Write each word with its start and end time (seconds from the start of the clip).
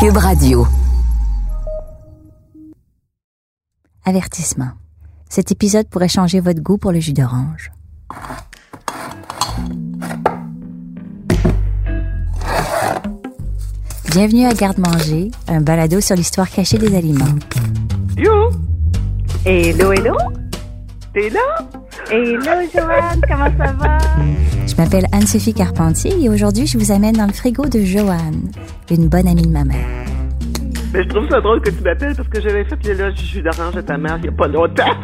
Cube 0.00 0.16
Radio. 0.16 0.64
Avertissement. 4.04 4.70
Cet 5.28 5.50
épisode 5.50 5.88
pourrait 5.88 6.06
changer 6.06 6.38
votre 6.38 6.60
goût 6.60 6.78
pour 6.78 6.92
le 6.92 7.00
jus 7.00 7.12
d'orange. 7.12 7.72
Bienvenue 14.12 14.46
à 14.46 14.54
Garde-Manger, 14.54 15.32
un 15.48 15.60
balado 15.62 16.00
sur 16.00 16.14
l'histoire 16.14 16.48
cachée 16.48 16.78
des 16.78 16.96
aliments. 16.96 17.24
Yo! 18.16 18.50
Hello, 19.44 19.90
hello. 19.90 20.16
T'es 21.12 21.28
là? 21.28 21.40
Hello, 22.10 22.40
Joanne, 22.72 23.20
comment 23.28 23.50
ça 23.58 23.72
va? 23.74 23.98
Je 24.66 24.74
m'appelle 24.76 25.04
Anne-Sophie 25.12 25.52
Carpentier 25.52 26.12
et 26.18 26.30
aujourd'hui, 26.30 26.66
je 26.66 26.78
vous 26.78 26.90
amène 26.90 27.12
dans 27.12 27.26
le 27.26 27.34
frigo 27.34 27.66
de 27.66 27.80
Joanne, 27.80 28.50
une 28.90 29.08
bonne 29.08 29.28
amie 29.28 29.42
de 29.42 29.52
ma 29.52 29.64
mère. 29.64 29.86
Mais 30.94 31.02
je 31.02 31.08
trouve 31.08 31.28
ça 31.28 31.38
drôle 31.42 31.60
que 31.60 31.68
tu 31.68 31.82
m'appelles 31.82 32.14
parce 32.16 32.28
que 32.28 32.40
j'avais 32.40 32.64
fait 32.64 32.82
l'éloge 32.86 33.12
du 33.12 33.24
jus 33.26 33.42
d'orange 33.42 33.76
à 33.76 33.82
ta 33.82 33.98
mère 33.98 34.16
il 34.16 34.22
n'y 34.22 34.28
a 34.28 34.32
pas 34.32 34.48
longtemps. 34.48 34.94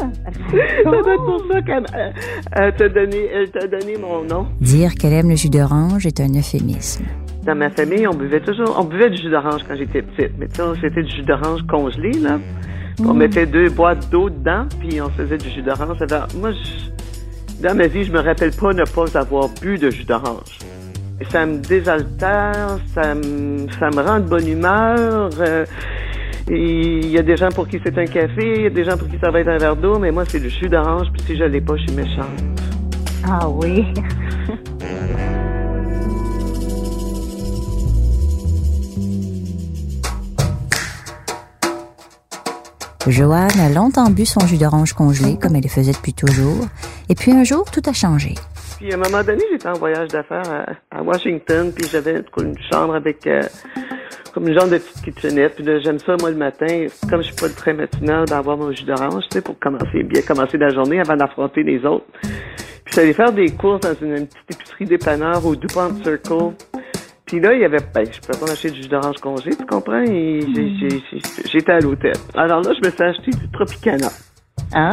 ça 0.00 0.90
doit 0.90 1.14
être 1.14 1.24
pour 1.24 1.44
ça 1.52 1.62
qu'elle 1.62 1.86
euh, 1.94 2.10
elle 2.52 2.74
t'a 2.74 2.88
donné, 2.88 3.28
elle 3.32 3.50
t'a 3.50 3.66
donné 3.68 3.96
mon 3.98 4.24
nom. 4.24 4.48
Dire 4.60 4.94
qu'elle 4.94 5.12
aime 5.12 5.28
le 5.28 5.36
jus 5.36 5.50
d'orange 5.50 6.04
est 6.04 6.18
un 6.18 6.34
euphémisme. 6.36 7.04
Dans 7.44 7.54
ma 7.54 7.70
famille, 7.70 8.08
on 8.08 8.14
buvait 8.14 8.40
toujours, 8.40 8.76
on 8.76 8.84
buvait 8.84 9.10
du 9.10 9.22
jus 9.22 9.30
d'orange 9.30 9.62
quand 9.68 9.76
j'étais 9.76 10.02
petite. 10.02 10.32
Mais 10.38 10.48
tu 10.48 10.56
sais, 10.56 10.62
c'était 10.80 11.04
du 11.04 11.10
jus 11.14 11.22
d'orange 11.22 11.60
congelé, 11.68 12.10
là. 12.12 12.40
On 13.00 13.14
mettait 13.14 13.46
deux 13.46 13.68
boîtes 13.70 14.08
d'eau 14.10 14.28
dedans, 14.30 14.66
puis 14.80 15.00
on 15.00 15.08
faisait 15.10 15.38
du 15.38 15.50
jus 15.50 15.62
d'orange. 15.62 15.96
Moi, 16.38 16.52
je- 16.52 17.62
dans 17.66 17.74
ma 17.76 17.86
vie, 17.86 18.04
je 18.04 18.12
me 18.12 18.20
rappelle 18.20 18.50
pas 18.52 18.72
ne 18.72 18.84
pas 18.84 19.16
avoir 19.18 19.48
bu 19.60 19.78
de 19.78 19.90
jus 19.90 20.04
d'orange. 20.04 20.58
Ça 21.30 21.46
me 21.46 21.58
désaltère, 21.58 22.78
ça 22.94 23.14
me, 23.14 23.66
ça 23.78 23.90
me 23.90 24.00
rend 24.02 24.18
de 24.20 24.26
bonne 24.28 24.46
humeur. 24.48 25.30
euh, 25.40 25.64
Il 26.48 27.06
y 27.08 27.18
a 27.18 27.22
des 27.22 27.36
gens 27.36 27.50
pour 27.50 27.68
qui 27.68 27.78
c'est 27.84 27.96
un 27.96 28.04
café, 28.06 28.54
il 28.56 28.62
y 28.62 28.66
a 28.66 28.70
des 28.70 28.84
gens 28.84 28.96
pour 28.98 29.08
qui 29.08 29.16
ça 29.20 29.30
va 29.30 29.38
être 29.40 29.48
un 29.48 29.58
verre 29.58 29.76
d'eau, 29.76 29.98
mais 30.00 30.10
moi, 30.10 30.24
c'est 30.26 30.40
le 30.40 30.48
jus 30.48 30.68
d'orange, 30.68 31.06
puis 31.12 31.22
si 31.22 31.36
je 31.36 31.44
l'ai 31.44 31.60
pas, 31.60 31.76
je 31.76 31.82
suis 31.86 31.94
méchante. 31.96 32.26
Ah 33.24 33.48
oui. 33.48 33.84
Joanne 43.08 43.58
a 43.58 43.68
longtemps 43.68 44.10
bu 44.10 44.24
son 44.24 44.46
jus 44.46 44.58
d'orange 44.58 44.92
congelé, 44.92 45.36
comme 45.36 45.56
elle 45.56 45.64
le 45.64 45.68
faisait 45.68 45.92
depuis 45.92 46.14
toujours. 46.14 46.66
Et 47.08 47.16
puis 47.16 47.32
un 47.32 47.42
jour, 47.42 47.68
tout 47.68 47.82
a 47.88 47.92
changé. 47.92 48.34
Puis 48.78 48.92
à 48.92 48.94
un 48.94 48.98
moment 48.98 49.24
donné, 49.24 49.42
j'étais 49.50 49.68
en 49.68 49.72
voyage 49.72 50.08
d'affaires 50.08 50.66
à, 50.90 51.02
Washington, 51.02 51.72
puis 51.74 51.88
j'avais 51.90 52.22
une 52.38 52.54
chambre 52.70 52.94
avec 52.94 53.26
euh, 53.26 53.42
comme 54.32 54.46
une 54.46 54.54
genre 54.54 54.68
de 54.68 54.78
petite 54.78 55.02
kitchenette. 55.02 55.56
Puis 55.56 55.64
j'aime 55.82 55.98
ça, 55.98 56.16
moi, 56.20 56.30
le 56.30 56.36
matin, 56.36 56.86
comme 57.10 57.22
je 57.22 57.26
suis 57.26 57.34
pas 57.34 57.48
très 57.48 57.74
matinal, 57.74 58.24
d'avoir 58.26 58.56
mon 58.56 58.70
jus 58.70 58.84
d'orange, 58.84 59.24
tu 59.30 59.38
sais, 59.38 59.40
pour 59.40 59.58
commencer 59.58 60.04
bien, 60.04 60.22
commencer 60.22 60.56
la 60.56 60.70
journée 60.70 61.00
avant 61.00 61.16
d'affronter 61.16 61.64
les 61.64 61.84
autres. 61.84 62.06
Puis 62.84 62.94
j'allais 62.94 63.14
faire 63.14 63.32
des 63.32 63.50
courses 63.50 63.80
dans 63.80 63.94
une, 64.00 64.16
une 64.16 64.26
petite 64.26 64.50
épicerie 64.50 64.84
dépanneur 64.84 65.44
au 65.44 65.56
DuPont 65.56 65.96
Circle. 66.04 66.54
Puis 67.32 67.40
là, 67.40 67.54
il 67.54 67.60
y 67.62 67.64
avait, 67.64 67.78
ben, 67.94 68.04
je 68.04 68.20
pouvais 68.20 68.38
pas 68.38 68.44
m'acheter 68.44 68.70
du 68.70 68.82
jus 68.82 68.88
d'orange 68.90 69.16
congelé, 69.16 69.56
tu 69.56 69.64
comprends? 69.64 70.02
Et 70.02 70.40
j'ai- 70.54 70.76
j'ai- 70.78 71.02
j'ai- 71.10 71.48
j'étais 71.50 71.72
à 71.72 71.80
l'hôtel. 71.80 72.12
Alors 72.34 72.60
là, 72.60 72.72
je 72.78 72.86
me 72.86 72.92
suis 72.92 73.02
acheté 73.02 73.30
du 73.30 73.50
Tropicana. 73.52 74.08
Ah. 74.74 74.90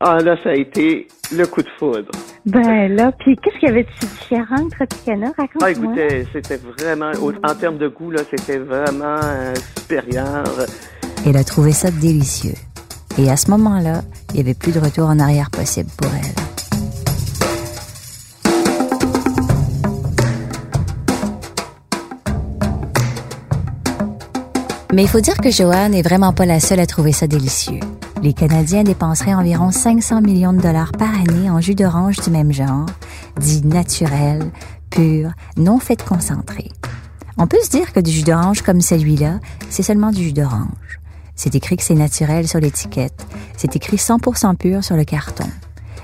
Ah 0.00 0.18
là, 0.20 0.36
ça 0.42 0.50
a 0.50 0.54
été 0.54 1.06
le 1.36 1.44
coup 1.44 1.60
de 1.60 1.68
foudre. 1.78 2.10
Ben 2.46 2.96
là, 2.96 3.12
puis 3.12 3.36
qu'est-ce 3.36 3.58
qu'il 3.58 3.68
y 3.68 3.72
avait 3.72 3.82
de 3.82 3.88
si 4.00 4.06
différent 4.06 4.64
de 4.64 4.70
Tropicana? 4.70 5.26
Ah, 5.36 5.42
Raconte-moi. 5.42 5.70
écoutez, 5.70 6.26
c'était 6.32 6.56
vraiment, 6.56 7.10
en 7.44 7.54
termes 7.54 7.76
de 7.76 7.88
goût, 7.88 8.10
là, 8.10 8.22
c'était 8.34 8.56
vraiment 8.56 9.20
euh, 9.22 9.52
supérieur. 9.78 10.44
Elle 11.26 11.36
a 11.36 11.44
trouvé 11.44 11.72
ça 11.72 11.90
délicieux. 11.90 12.54
Et 13.18 13.28
à 13.30 13.36
ce 13.36 13.50
moment-là, 13.50 14.00
il 14.30 14.36
n'y 14.36 14.40
avait 14.40 14.54
plus 14.54 14.72
de 14.72 14.78
retour 14.80 15.08
en 15.10 15.18
arrière 15.18 15.50
possible 15.50 15.90
pour 15.98 16.10
elle. 16.14 16.45
Mais 24.92 25.02
il 25.02 25.08
faut 25.08 25.20
dire 25.20 25.36
que 25.38 25.50
Joanne 25.50 25.92
n'est 25.92 26.02
vraiment 26.02 26.32
pas 26.32 26.46
la 26.46 26.60
seule 26.60 26.80
à 26.80 26.86
trouver 26.86 27.12
ça 27.12 27.26
délicieux. 27.26 27.80
Les 28.22 28.32
Canadiens 28.32 28.84
dépenseraient 28.84 29.34
environ 29.34 29.70
500 29.70 30.22
millions 30.22 30.52
de 30.52 30.60
dollars 30.60 30.92
par 30.92 31.12
année 31.14 31.50
en 31.50 31.60
jus 31.60 31.74
d'orange 31.74 32.16
du 32.20 32.30
même 32.30 32.52
genre, 32.52 32.86
dit 33.40 33.66
naturel, 33.66 34.50
pur, 34.90 35.32
non 35.56 35.78
fait 35.78 36.02
concentré. 36.02 36.70
On 37.36 37.46
peut 37.46 37.60
se 37.62 37.70
dire 37.70 37.92
que 37.92 38.00
du 38.00 38.10
jus 38.10 38.22
d'orange 38.22 38.62
comme 38.62 38.80
celui-là, 38.80 39.40
c'est 39.68 39.82
seulement 39.82 40.12
du 40.12 40.22
jus 40.22 40.32
d'orange. 40.32 41.00
C'est 41.34 41.54
écrit 41.54 41.76
que 41.76 41.82
c'est 41.82 41.94
naturel 41.94 42.48
sur 42.48 42.60
l'étiquette. 42.60 43.26
C'est 43.56 43.76
écrit 43.76 43.96
100% 43.96 44.56
pur 44.56 44.82
sur 44.82 44.96
le 44.96 45.04
carton. 45.04 45.48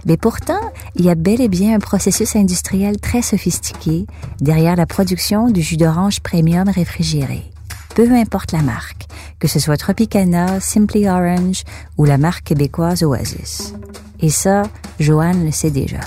Mais 0.04 0.16
pourtant, 0.16 0.60
il 0.97 1.04
y 1.04 1.10
a 1.10 1.14
bel 1.14 1.41
et 1.41 1.49
bien 1.49 1.76
un 1.76 1.78
processus 1.78 2.37
industriel 2.37 2.99
très 3.00 3.22
sophistiqué 3.22 4.06
derrière 4.41 4.76
la 4.76 4.87
production 4.87 5.49
du 5.49 5.62
jus 5.62 5.76
d'orange 5.76 6.20
premium 6.20 6.69
réfrigéré. 6.69 7.52
Peu 7.95 8.11
importe 8.13 8.53
la 8.53 8.63
marque, 8.63 9.05
que 9.39 9.47
ce 9.49 9.59
soit 9.59 9.77
Tropicana, 9.77 10.61
Simply 10.61 11.09
Orange 11.09 11.63
ou 11.99 12.07
la 12.07 12.17
marque 12.17 12.45
québécoise 12.45 13.03
Oasis. 13.03 13.75
Et 14.21 14.31
ça, 14.31 14.63
Joanne 14.99 15.45
le 15.45 15.51
sait 15.51 15.71
déjà. 15.71 16.01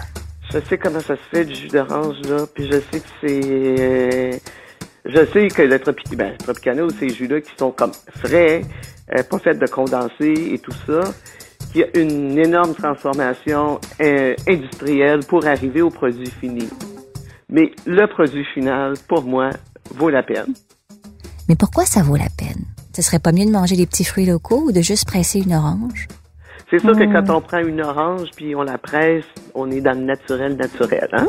Je 0.52 0.60
sais 0.68 0.78
comment 0.80 1.00
ça 1.00 1.16
se 1.16 1.22
fait 1.32 1.46
du 1.46 1.54
jus 1.54 1.68
d'orange, 1.68 2.16
là, 2.28 2.46
puis 2.54 2.66
je 2.66 2.80
sais 2.92 3.00
que 3.00 3.08
c'est... 3.22 3.42
euh, 3.46 4.32
je 5.06 5.26
sais 5.32 5.48
que 5.50 5.62
le 5.62 5.78
Tropic- 5.78 6.16
ben, 6.16 6.36
Tropicana 6.38 6.84
ou 6.86 6.90
ces 6.90 7.10
jus-là 7.10 7.42
qui 7.42 7.52
sont 7.58 7.72
comme 7.72 7.92
frais, 8.18 8.64
euh, 9.16 9.22
pas 9.22 9.38
faits 9.38 9.60
de 9.60 9.68
condensé 9.68 10.34
et 10.54 10.58
tout 10.58 10.74
ça, 10.88 11.02
qu'il 11.72 11.82
y 11.82 11.84
a 11.84 12.00
une 12.00 12.40
énorme 12.40 12.74
transformation 12.74 13.80
euh, 14.02 14.34
industrielle 14.48 15.20
pour 15.28 15.46
arriver 15.46 15.82
au 15.84 15.92
produit 15.92 16.32
fini. 16.40 16.68
Mais 17.50 17.72
le 17.86 18.08
produit 18.08 18.46
final, 18.56 18.94
pour 19.08 19.24
moi, 19.24 19.52
vaut 19.94 20.10
la 20.10 20.24
peine. 20.24 20.54
Mais 21.48 21.56
pourquoi 21.56 21.86
ça 21.86 22.02
vaut 22.02 22.16
la 22.16 22.30
peine? 22.38 22.66
Ce 22.96 23.02
serait 23.02 23.20
pas 23.20 23.32
mieux 23.32 23.46
de 23.46 23.52
manger 23.52 23.76
des 23.76 23.86
petits 23.86 24.04
fruits 24.04 24.26
locaux 24.26 24.64
ou 24.68 24.72
de 24.72 24.82
juste 24.82 25.06
presser 25.06 25.42
une 25.42 25.54
orange? 25.54 26.08
C'est 26.70 26.80
sûr 26.80 26.94
que 26.94 27.04
quand 27.04 27.30
on 27.30 27.42
prend 27.42 27.60
une 27.60 27.82
orange 27.82 28.30
puis 28.36 28.56
on 28.56 28.64
la 28.64 28.78
presse, 28.80 29.26
on 29.54 29.70
est 29.70 29.82
dans 29.82 29.98
le 29.98 30.04
naturel 30.04 30.56
naturel, 30.56 31.08
hein? 31.14 31.28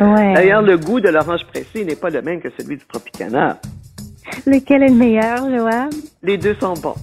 Ouais. 0.00 0.34
D'ailleurs, 0.34 0.62
le 0.62 0.78
goût 0.78 1.00
de 1.00 1.10
l'orange 1.10 1.44
pressée 1.46 1.84
n'est 1.84 1.96
pas 1.96 2.08
le 2.08 2.22
même 2.22 2.40
que 2.40 2.48
celui 2.58 2.78
du 2.78 2.86
Tropicana. 2.86 3.60
Lequel 4.46 4.84
est 4.84 4.88
le 4.88 4.94
meilleur, 4.94 5.50
Joanne? 5.50 5.90
Les 6.22 6.38
deux 6.38 6.54
sont 6.54 6.72
bons. 6.74 6.94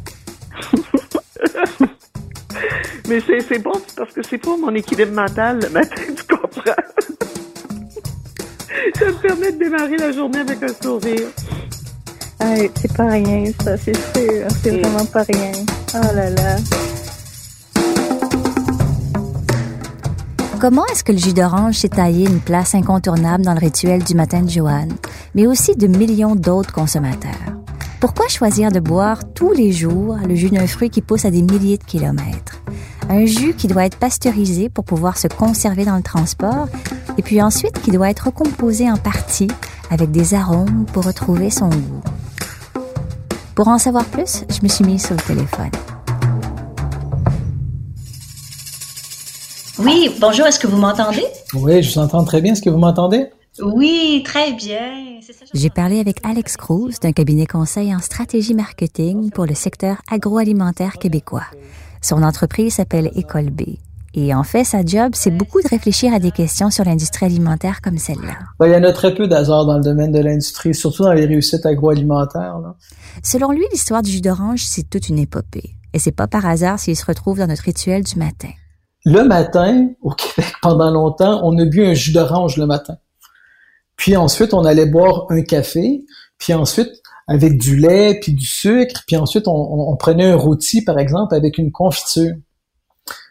Mais 3.07 3.19
c'est, 3.21 3.39
c'est 3.41 3.59
bon 3.59 3.73
parce 3.95 4.11
que 4.11 4.23
c'est 4.23 4.39
pour 4.39 4.57
mon 4.57 4.73
équilibre 4.73 5.13
mental 5.13 5.59
le 5.61 5.69
matin, 5.69 6.01
tu 6.07 6.23
comprends? 6.23 6.71
Ça 8.95 9.05
me 9.05 9.21
permet 9.21 9.51
de 9.51 9.59
démarrer 9.59 9.97
la 9.97 10.11
journée 10.11 10.39
avec 10.39 10.63
un 10.63 10.73
sourire. 10.73 11.27
Hey, 12.39 12.69
c'est 12.79 12.93
pas 12.93 13.07
rien, 13.07 13.45
ça, 13.63 13.77
c'est 13.77 13.95
sûr. 13.95 14.47
C'est 14.61 14.79
vraiment 14.79 15.05
pas 15.05 15.23
rien. 15.23 15.51
Oh 15.95 16.15
là 16.15 16.29
là. 16.29 16.57
Comment 20.59 20.85
est-ce 20.87 21.03
que 21.03 21.11
le 21.11 21.17
jus 21.17 21.33
d'orange 21.33 21.75
s'est 21.75 21.89
taillé 21.89 22.27
une 22.27 22.39
place 22.39 22.73
incontournable 22.73 23.43
dans 23.43 23.53
le 23.53 23.59
rituel 23.59 24.03
du 24.03 24.15
matin 24.15 24.41
de 24.41 24.49
Joanne, 24.49 24.93
mais 25.35 25.45
aussi 25.45 25.75
de 25.75 25.87
millions 25.87 26.35
d'autres 26.35 26.73
consommateurs? 26.73 27.31
Pourquoi 27.99 28.27
choisir 28.27 28.71
de 28.71 28.79
boire 28.79 29.19
tous 29.33 29.53
les 29.53 29.71
jours 29.71 30.17
le 30.27 30.35
jus 30.35 30.49
d'un 30.49 30.67
fruit 30.67 30.89
qui 30.89 31.01
pousse 31.01 31.25
à 31.25 31.31
des 31.31 31.41
milliers 31.41 31.77
de 31.77 31.83
kilomètres? 31.83 32.61
Un 33.09 33.25
jus 33.25 33.53
qui 33.53 33.67
doit 33.67 33.85
être 33.85 33.97
pasteurisé 33.97 34.69
pour 34.69 34.83
pouvoir 34.83 35.17
se 35.17 35.27
conserver 35.27 35.85
dans 35.85 35.95
le 35.95 36.03
transport 36.03 36.67
et 37.17 37.21
puis 37.21 37.41
ensuite 37.41 37.81
qui 37.81 37.91
doit 37.91 38.09
être 38.09 38.25
recomposé 38.25 38.89
en 38.89 38.97
partie 38.97 39.47
avec 39.89 40.11
des 40.11 40.33
arômes 40.33 40.85
pour 40.91 41.05
retrouver 41.05 41.49
son 41.49 41.69
goût. 41.69 42.03
Pour 43.57 43.69
en 43.69 43.79
savoir 43.79 44.05
plus, 44.05 44.43
je 44.51 44.61
me 44.61 44.67
suis 44.67 44.85
mise 44.85 45.03
sur 45.03 45.15
le 45.15 45.21
téléphone. 45.21 45.71
Oui, 49.79 50.15
bonjour, 50.21 50.45
est-ce 50.45 50.59
que 50.59 50.67
vous 50.67 50.77
m'entendez? 50.77 51.23
Oui, 51.55 51.81
je 51.81 51.91
vous 51.91 51.97
entends 51.97 52.23
très 52.23 52.39
bien. 52.39 52.53
Est-ce 52.53 52.61
que 52.61 52.69
vous 52.69 52.77
m'entendez? 52.77 53.25
Oui, 53.59 54.21
très 54.23 54.53
bien. 54.53 55.19
J'ai 55.55 55.71
parlé 55.71 55.99
avec 55.99 56.23
Alex 56.23 56.55
Cruz 56.55 56.99
d'un 57.01 57.13
cabinet 57.13 57.47
conseil 57.47 57.95
en 57.95 57.99
stratégie 57.99 58.53
marketing 58.53 59.31
pour 59.31 59.47
le 59.47 59.55
secteur 59.55 60.03
agroalimentaire 60.07 60.99
québécois. 60.99 61.47
Son 62.03 62.21
entreprise 62.21 62.75
s'appelle 62.75 63.09
École 63.15 63.49
B. 63.49 63.63
Et 64.19 64.33
en 64.33 64.41
fait, 64.41 64.63
sa 64.63 64.83
job, 64.83 65.11
c'est 65.13 65.29
beaucoup 65.29 65.61
de 65.61 65.67
réfléchir 65.67 66.11
à 66.11 66.17
des 66.17 66.31
questions 66.31 66.71
sur 66.71 66.83
l'industrie 66.83 67.27
alimentaire 67.27 67.81
comme 67.83 67.99
celle-là. 67.99 68.33
Ben, 68.59 68.65
il 68.65 68.73
y 68.73 68.75
en 68.75 68.83
a 68.83 68.91
très 68.91 69.13
peu 69.13 69.27
d'hasard 69.27 69.67
dans 69.67 69.77
le 69.77 69.83
domaine 69.83 70.11
de 70.11 70.17
l'industrie, 70.17 70.73
surtout 70.73 71.03
dans 71.03 71.13
les 71.13 71.27
réussites 71.27 71.67
agroalimentaires. 71.67 72.57
là. 72.57 72.73
Selon 73.23 73.51
lui, 73.51 73.63
l'histoire 73.71 74.01
du 74.01 74.09
jus 74.09 74.21
d'orange, 74.21 74.63
c'est 74.65 74.89
toute 74.89 75.09
une 75.09 75.19
épopée. 75.19 75.75
Et 75.93 75.99
c'est 75.99 76.11
pas 76.11 76.25
par 76.25 76.47
hasard 76.47 76.79
s'il 76.79 76.95
se 76.95 77.05
retrouve 77.05 77.37
dans 77.37 77.45
notre 77.45 77.61
rituel 77.61 78.03
du 78.03 78.17
matin. 78.17 78.49
Le 79.05 79.23
matin, 79.23 79.87
au 80.01 80.09
Québec, 80.09 80.51
pendant 80.63 80.89
longtemps, 80.89 81.39
on 81.43 81.55
a 81.59 81.65
bu 81.65 81.85
un 81.85 81.93
jus 81.93 82.11
d'orange 82.11 82.57
le 82.57 82.65
matin. 82.65 82.97
Puis 83.97 84.17
ensuite, 84.17 84.51
on 84.55 84.65
allait 84.65 84.87
boire 84.87 85.27
un 85.29 85.43
café. 85.43 86.03
puis 86.39 86.55
ensuite 86.55 86.89
avec 87.27 87.59
du 87.59 87.75
lait, 87.75 88.19
puis 88.19 88.33
du 88.33 88.45
sucre, 88.45 89.03
puis 89.05 89.17
ensuite 89.17 89.47
on, 89.47 89.95
prenait 89.97 90.31
un 90.31 90.37
rôti, 90.37 90.81
par 90.81 90.97
exemple, 90.97 91.35
avec 91.35 91.57
une 91.57 91.71
confiture. 91.71 92.33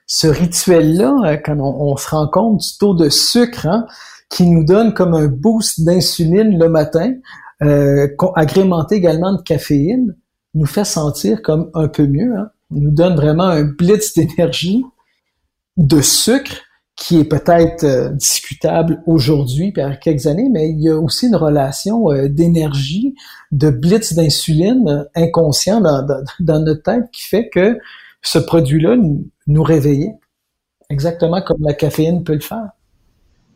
Ce 0.07 0.27
rituel-là, 0.27 1.15
euh, 1.25 1.37
quand 1.37 1.59
on, 1.59 1.97
se 1.97 2.09
rend 2.09 2.29
compte 2.29 2.59
du 2.59 2.79
taux 2.79 2.95
de 2.95 3.09
sucre 3.09 3.67
hein, 3.67 3.87
qui 4.31 4.47
nous 4.47 4.65
donne 4.65 4.95
comme 4.95 5.15
un 5.15 5.27
boost 5.27 5.85
d'insuline 5.85 6.59
le 6.59 6.69
matin, 6.69 7.15
euh, 7.63 8.09
agrémenté 8.35 8.97
également 8.97 9.33
de 9.33 9.43
caféine, 9.43 10.17
nous 10.55 10.67
fait 10.67 10.85
sentir 10.85 11.43
comme 11.43 11.71
un 11.75 11.89
peu 11.89 12.07
mieux. 12.07 12.37
Hein. 12.37 12.51
nous 12.71 12.91
donne 12.91 13.17
vraiment 13.17 13.45
un 13.45 13.65
blitz 13.65 14.15
d'énergie, 14.15 14.85
de 15.77 16.01
sucre, 16.01 16.63
qui 16.97 17.19
est 17.19 17.25
peut-être 17.25 17.85
euh, 17.85 18.09
discutable 18.11 19.03
aujourd'hui, 19.07 19.71
par 19.71 20.01
quelques 20.01 20.27
années, 20.27 20.49
mais 20.51 20.71
il 20.71 20.81
y 20.81 20.89
a 20.89 20.99
aussi 20.99 21.27
une 21.27 21.37
relation 21.37 22.11
euh, 22.11 22.29
d'énergie, 22.29 23.15
de 23.53 23.69
blitz 23.69 24.15
d'insuline 24.15 25.07
inconscient 25.15 25.81
dans, 25.81 26.61
notre 26.61 26.83
tête 26.83 27.05
qui 27.13 27.25
fait 27.25 27.51
que 27.51 27.79
ce 28.23 28.39
produit-là 28.39 28.97
nous, 29.47 29.63
réveillait, 29.63 30.15
exactement 30.91 31.41
comme 31.43 31.63
la 31.63 31.75
caféine 31.75 32.25
peut 32.25 32.35
le 32.35 32.41
faire. 32.41 32.69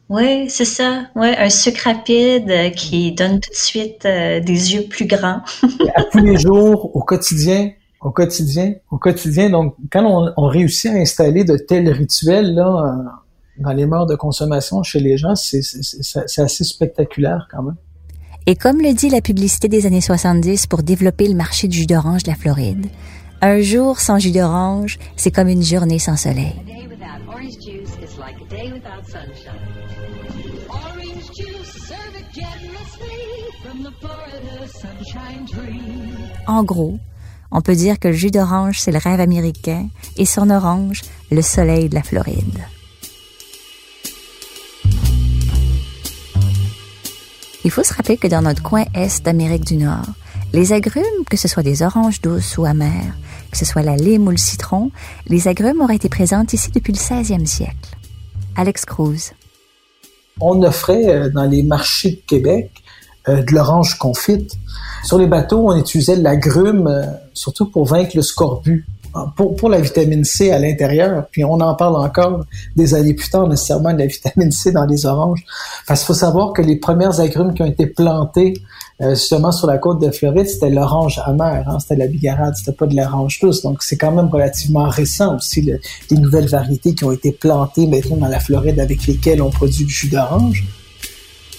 Oui, 0.08 0.50
c'est 0.50 0.64
ça. 0.64 1.04
Ouais, 1.14 1.36
un 1.36 1.50
sucre 1.50 1.82
rapide 1.84 2.72
qui 2.74 3.12
donne 3.12 3.38
tout 3.40 3.50
de 3.50 3.56
suite 3.56 4.02
des 4.04 4.74
yeux 4.74 4.88
plus 4.88 5.06
grands. 5.06 5.40
à 5.94 6.02
tous 6.10 6.18
les 6.18 6.36
jours, 6.36 6.94
au 6.96 7.02
quotidien, 7.02 7.70
au 8.00 8.10
quotidien, 8.10 8.74
au 8.90 8.98
quotidien. 8.98 9.50
Donc, 9.50 9.76
quand 9.92 10.04
on, 10.04 10.32
on 10.36 10.48
réussit 10.48 10.90
à 10.90 10.94
installer 10.94 11.44
de 11.44 11.56
tels 11.56 11.88
rituels 11.90 12.54
là 12.54 13.14
dans 13.60 13.72
les 13.72 13.86
morts 13.86 14.06
de 14.06 14.16
consommation 14.16 14.82
chez 14.82 15.00
les 15.00 15.16
gens, 15.16 15.34
c'est 15.34 15.60
assez 16.38 16.64
spectaculaire 16.64 17.46
quand 17.50 17.62
même. 17.62 17.76
Et 18.46 18.56
comme 18.56 18.80
le 18.80 18.94
dit 18.94 19.10
la 19.10 19.20
publicité 19.20 19.68
des 19.68 19.86
années 19.86 20.00
70 20.00 20.66
pour 20.66 20.82
développer 20.82 21.28
le 21.28 21.34
marché 21.34 21.68
du 21.68 21.78
jus 21.78 21.86
d'orange 21.86 22.22
de 22.22 22.30
la 22.30 22.36
Floride, 22.36 22.86
un 23.42 23.60
jour 23.60 24.00
sans 24.00 24.18
jus 24.18 24.32
d'orange, 24.32 24.98
c'est 25.16 25.30
comme 25.30 25.48
une 25.48 25.62
journée 25.62 25.98
sans 25.98 26.16
soleil. 26.16 26.54
En 36.46 36.64
gros, 36.64 36.98
on 37.50 37.60
peut 37.62 37.74
dire 37.74 37.98
que 37.98 38.08
le 38.08 38.14
jus 38.14 38.30
d'orange, 38.30 38.80
c'est 38.80 38.92
le 38.92 38.98
rêve 38.98 39.20
américain 39.20 39.88
et 40.16 40.26
son 40.26 40.50
orange, 40.50 41.02
le 41.30 41.42
soleil 41.42 41.88
de 41.88 41.94
la 41.94 42.02
Floride. 42.02 42.60
Il 47.64 47.70
faut 47.70 47.84
se 47.84 47.92
rappeler 47.92 48.16
que 48.16 48.26
dans 48.26 48.42
notre 48.42 48.62
coin 48.62 48.84
est 48.94 49.24
d'Amérique 49.24 49.66
du 49.66 49.76
Nord, 49.76 50.06
les 50.52 50.72
agrumes, 50.72 51.24
que 51.28 51.36
ce 51.36 51.46
soit 51.46 51.62
des 51.62 51.82
oranges 51.82 52.20
douces 52.20 52.58
ou 52.58 52.64
amères, 52.64 53.16
que 53.50 53.58
ce 53.58 53.64
soit 53.64 53.82
la 53.82 53.96
lime 53.96 54.26
ou 54.26 54.30
le 54.30 54.36
citron, 54.36 54.90
les 55.26 55.48
agrumes 55.48 55.80
auraient 55.80 55.96
été 55.96 56.08
présents 56.08 56.44
ici 56.52 56.70
depuis 56.72 56.92
le 56.92 56.98
16e 56.98 57.46
siècle. 57.46 57.96
Alex 58.56 58.84
Cruz. 58.84 59.32
On 60.40 60.62
offrait 60.62 61.08
euh, 61.08 61.30
dans 61.30 61.44
les 61.44 61.62
marchés 61.62 62.10
de 62.12 62.22
Québec 62.26 62.70
euh, 63.28 63.42
de 63.42 63.52
l'orange 63.52 63.98
confite. 63.98 64.52
Sur 65.04 65.18
les 65.18 65.26
bateaux, 65.26 65.70
on 65.70 65.76
utilisait 65.76 66.16
l'agrume 66.16 66.86
euh, 66.86 67.02
surtout 67.34 67.70
pour 67.70 67.84
vaincre 67.86 68.12
le 68.16 68.22
scorbut 68.22 68.86
pour, 69.36 69.56
pour 69.56 69.68
la 69.68 69.80
vitamine 69.80 70.24
C 70.24 70.50
à 70.50 70.58
l'intérieur, 70.58 71.26
puis 71.30 71.44
on 71.44 71.60
en 71.60 71.74
parle 71.74 71.96
encore 71.96 72.44
des 72.76 72.94
années 72.94 73.14
plus 73.14 73.28
tard, 73.28 73.48
nécessairement 73.48 73.92
de 73.92 73.98
la 73.98 74.06
vitamine 74.06 74.50
C 74.50 74.72
dans 74.72 74.86
les 74.86 75.06
oranges. 75.06 75.44
Parce 75.86 76.00
qu'il 76.00 76.08
faut 76.08 76.14
savoir 76.14 76.52
que 76.52 76.62
les 76.62 76.76
premières 76.76 77.20
agrumes 77.20 77.54
qui 77.54 77.62
ont 77.62 77.66
été 77.66 77.86
plantées 77.86 78.54
euh, 79.00 79.10
justement 79.10 79.52
sur 79.52 79.66
la 79.66 79.78
côte 79.78 80.00
de 80.00 80.10
Floride, 80.10 80.46
c'était 80.46 80.70
l'orange 80.70 81.20
amère, 81.24 81.68
hein, 81.68 81.78
c'était 81.80 81.96
la 81.96 82.06
bigarade, 82.06 82.54
c'était 82.56 82.72
pas 82.72 82.86
de 82.86 82.94
l'orange 82.94 83.38
douce. 83.40 83.62
Donc 83.62 83.82
c'est 83.82 83.96
quand 83.96 84.12
même 84.12 84.28
relativement 84.28 84.88
récent 84.88 85.36
aussi 85.36 85.62
les 85.62 86.16
nouvelles 86.16 86.48
variétés 86.48 86.94
qui 86.94 87.04
ont 87.04 87.12
été 87.12 87.32
plantées 87.32 87.86
maintenant 87.86 88.16
dans 88.16 88.28
la 88.28 88.40
Floride 88.40 88.78
avec 88.78 89.06
lesquelles 89.06 89.40
on 89.40 89.50
produit 89.50 89.84
du 89.84 89.92
jus 89.92 90.08
d'orange. 90.08 90.64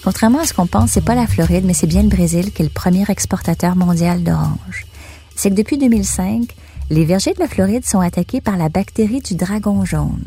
Contrairement 0.04 0.40
à 0.40 0.46
ce 0.46 0.54
qu'on 0.54 0.66
pense, 0.66 0.92
c'est 0.92 1.06
pas 1.06 1.16
la 1.16 1.28
Floride, 1.28 1.64
mais 1.66 1.74
c'est 1.74 1.88
bien 1.88 2.02
le 2.02 2.10
Brésil 2.10 2.52
qui 2.52 2.64
est 2.64 2.66
le 2.66 2.72
premier 2.72 3.06
exportateur 3.10 3.76
mondial 3.76 4.24
d'oranges. 4.24 4.88
C'est 5.36 5.50
que 5.50 5.56
depuis 5.56 5.78
2005, 5.78 6.56
les 6.90 7.06
vergers 7.06 7.34
de 7.34 7.40
la 7.40 7.48
Floride 7.48 7.86
sont 7.86 8.00
attaqués 8.00 8.42
par 8.42 8.58
la 8.58 8.70
bactérie 8.70 9.22
du 9.22 9.36
dragon 9.36 9.86
jaune. 9.86 10.26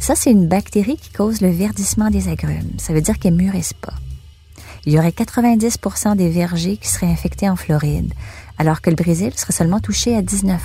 Ça, 0.00 0.14
c'est 0.14 0.30
une 0.30 0.46
bactérie 0.46 0.96
qui 0.96 1.10
cause 1.10 1.40
le 1.40 1.50
verdissement 1.50 2.10
des 2.10 2.28
agrumes. 2.28 2.70
Ça 2.78 2.92
veut 2.92 3.00
dire 3.00 3.18
qu'elles 3.18 3.34
mûrissent 3.34 3.72
pas. 3.72 3.94
Il 4.86 4.92
y 4.92 4.98
aurait 4.98 5.10
90% 5.10 6.16
des 6.16 6.28
vergers 6.28 6.76
qui 6.76 6.88
seraient 6.88 7.10
infectés 7.10 7.50
en 7.50 7.56
Floride, 7.56 8.12
alors 8.56 8.80
que 8.80 8.88
le 8.88 8.96
Brésil 8.96 9.32
serait 9.36 9.52
seulement 9.52 9.80
touché 9.80 10.14
à 10.14 10.22
19% 10.22 10.58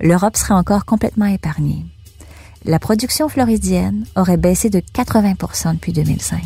L'Europe 0.00 0.36
serait 0.36 0.54
encore 0.54 0.84
complètement 0.84 1.26
épargnée. 1.26 1.84
La 2.64 2.78
production 2.78 3.28
floridienne 3.28 4.04
aurait 4.16 4.36
baissé 4.36 4.68
de 4.68 4.80
80% 4.80 5.74
depuis 5.74 5.92
2005. 5.92 6.42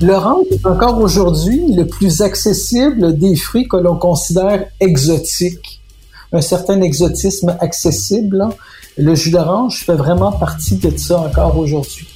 L'orange 0.00 0.46
est 0.52 0.64
encore 0.64 0.98
aujourd'hui 0.98 1.74
le 1.74 1.84
plus 1.84 2.22
accessible 2.22 3.18
des 3.18 3.34
fruits 3.34 3.66
que 3.66 3.76
l'on 3.76 3.96
considère 3.96 4.64
exotiques 4.80 5.78
un 6.32 6.40
certain 6.40 6.80
exotisme 6.82 7.56
accessible. 7.60 8.48
Le 8.96 9.14
jus 9.14 9.30
d'orange 9.30 9.84
fait 9.84 9.94
vraiment 9.94 10.32
partie 10.32 10.76
de 10.76 10.96
ça 10.96 11.20
encore 11.20 11.56
aujourd'hui. 11.58 12.06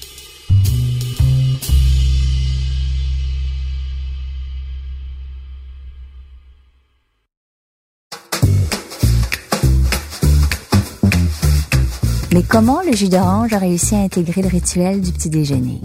Mais 12.32 12.43
comment 12.43 12.81
le 12.81 12.96
jus 12.96 13.11
d'orange 13.11 13.52
a 13.52 13.58
réussi 13.58 13.94
à 13.94 13.99
intégrer 13.99 14.40
le 14.40 14.49
rituel 14.49 15.02
du 15.02 15.12
petit 15.12 15.29
déjeuner? 15.29 15.82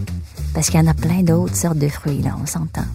Parce 0.53 0.69
qu'il 0.69 0.79
y 0.79 0.83
en 0.83 0.87
a 0.87 0.93
plein 0.93 1.21
d'autres 1.21 1.57
sortes 1.57 1.77
de 1.77 1.89
fruits, 1.89 2.21
là, 2.21 2.37
on 2.41 2.45
s'entend. 2.45 2.85